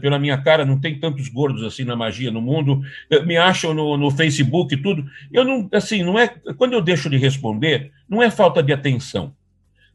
[0.00, 3.72] pela minha cara, não tem tantos gordos assim na magia no mundo, é, me acham
[3.72, 5.04] no, no Facebook e tudo.
[5.32, 6.28] Eu não, assim, não é.
[6.56, 9.32] Quando eu deixo de responder, não é falta de atenção.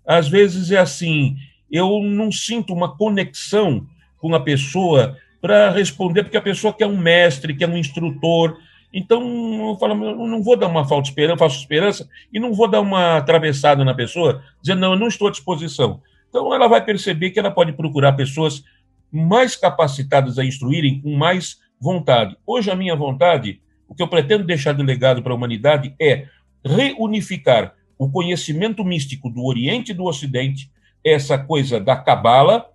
[0.05, 1.35] Às vezes é assim,
[1.69, 3.85] eu não sinto uma conexão
[4.17, 8.57] com a pessoa para responder, porque a pessoa quer um mestre, quer um instrutor.
[8.93, 9.21] Então,
[9.69, 12.79] eu falo, eu não vou dar uma falta esperança, falsa esperança e não vou dar
[12.79, 16.01] uma atravessada na pessoa, dizendo, não, eu não estou à disposição.
[16.29, 18.63] Então, ela vai perceber que ela pode procurar pessoas
[19.11, 22.35] mais capacitadas a instruírem com mais vontade.
[22.45, 26.27] Hoje, a minha vontade, o que eu pretendo deixar de legado para a humanidade é
[26.65, 30.71] reunificar o conhecimento místico do Oriente e do Ocidente,
[31.03, 32.65] essa coisa da Cabala,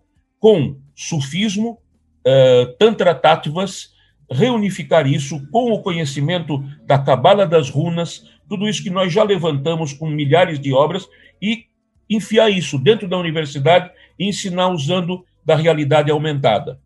[0.40, 1.78] com sufismo,
[2.26, 3.92] uh, Tantra Tattvas,
[4.30, 9.92] reunificar isso com o conhecimento da Cabala das Runas, tudo isso que nós já levantamos
[9.92, 11.06] com milhares de obras,
[11.40, 11.66] e
[12.08, 16.80] enfiar isso dentro da universidade e ensinar usando da realidade aumentada.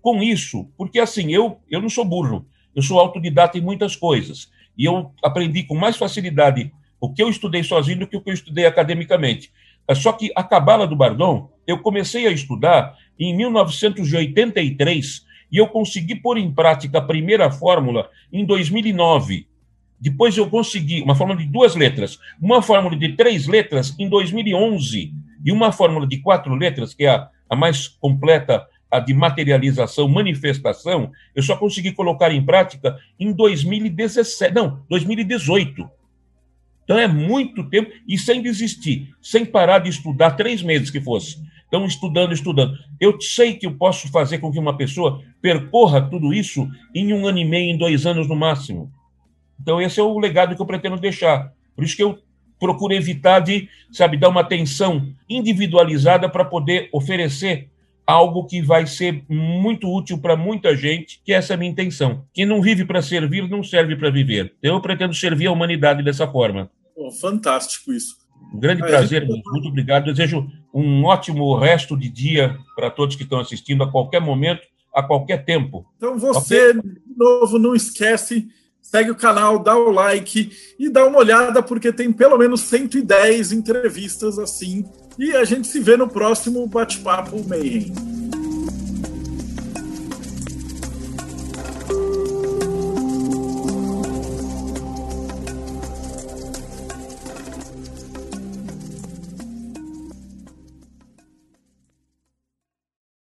[0.00, 4.50] Com isso, porque assim, eu, eu não sou burro, eu sou autodidata em muitas coisas,
[4.76, 8.30] e eu aprendi com mais facilidade o que eu estudei sozinho do que o que
[8.30, 9.52] eu estudei academicamente.
[9.86, 15.66] É só que a Cabala do Bardon, eu comecei a estudar em 1983 e eu
[15.66, 19.46] consegui pôr em prática a primeira fórmula em 2009.
[20.00, 25.12] Depois eu consegui uma fórmula de duas letras, uma fórmula de três letras em 2011
[25.44, 30.08] e uma fórmula de quatro letras, que é a a mais completa, a de materialização,
[30.08, 35.88] manifestação, eu só consegui colocar em prática em 2017, não, 2018.
[36.84, 41.36] Então é muito tempo e sem desistir, sem parar de estudar três meses que fosse.
[41.68, 42.78] Então, estudando, estudando.
[42.98, 47.26] Eu sei que eu posso fazer com que uma pessoa percorra tudo isso em um
[47.26, 48.90] ano e meio, em dois anos no máximo.
[49.60, 51.52] Então, esse é o legado que eu pretendo deixar.
[51.76, 52.18] Por isso que eu
[52.58, 57.68] procura evitar de, sabe, dar uma atenção individualizada para poder oferecer
[58.06, 62.24] algo que vai ser muito útil para muita gente, que essa é a minha intenção.
[62.32, 64.54] Quem não vive para servir, não serve para viver.
[64.62, 66.70] Eu pretendo servir a humanidade dessa forma.
[66.96, 68.16] Oh, fantástico isso.
[68.54, 69.42] Um grande prazer, gente...
[69.44, 70.06] muito obrigado.
[70.06, 74.62] Desejo um ótimo resto de dia para todos que estão assistindo a qualquer momento,
[74.94, 75.86] a qualquer tempo.
[75.98, 76.82] Então você, de
[77.14, 78.48] novo, não esquece
[78.90, 83.52] segue o canal, dá o like e dá uma olhada, porque tem pelo menos 110
[83.52, 84.84] entrevistas assim.
[85.18, 88.17] E a gente se vê no próximo Bate-Papo Mayhem.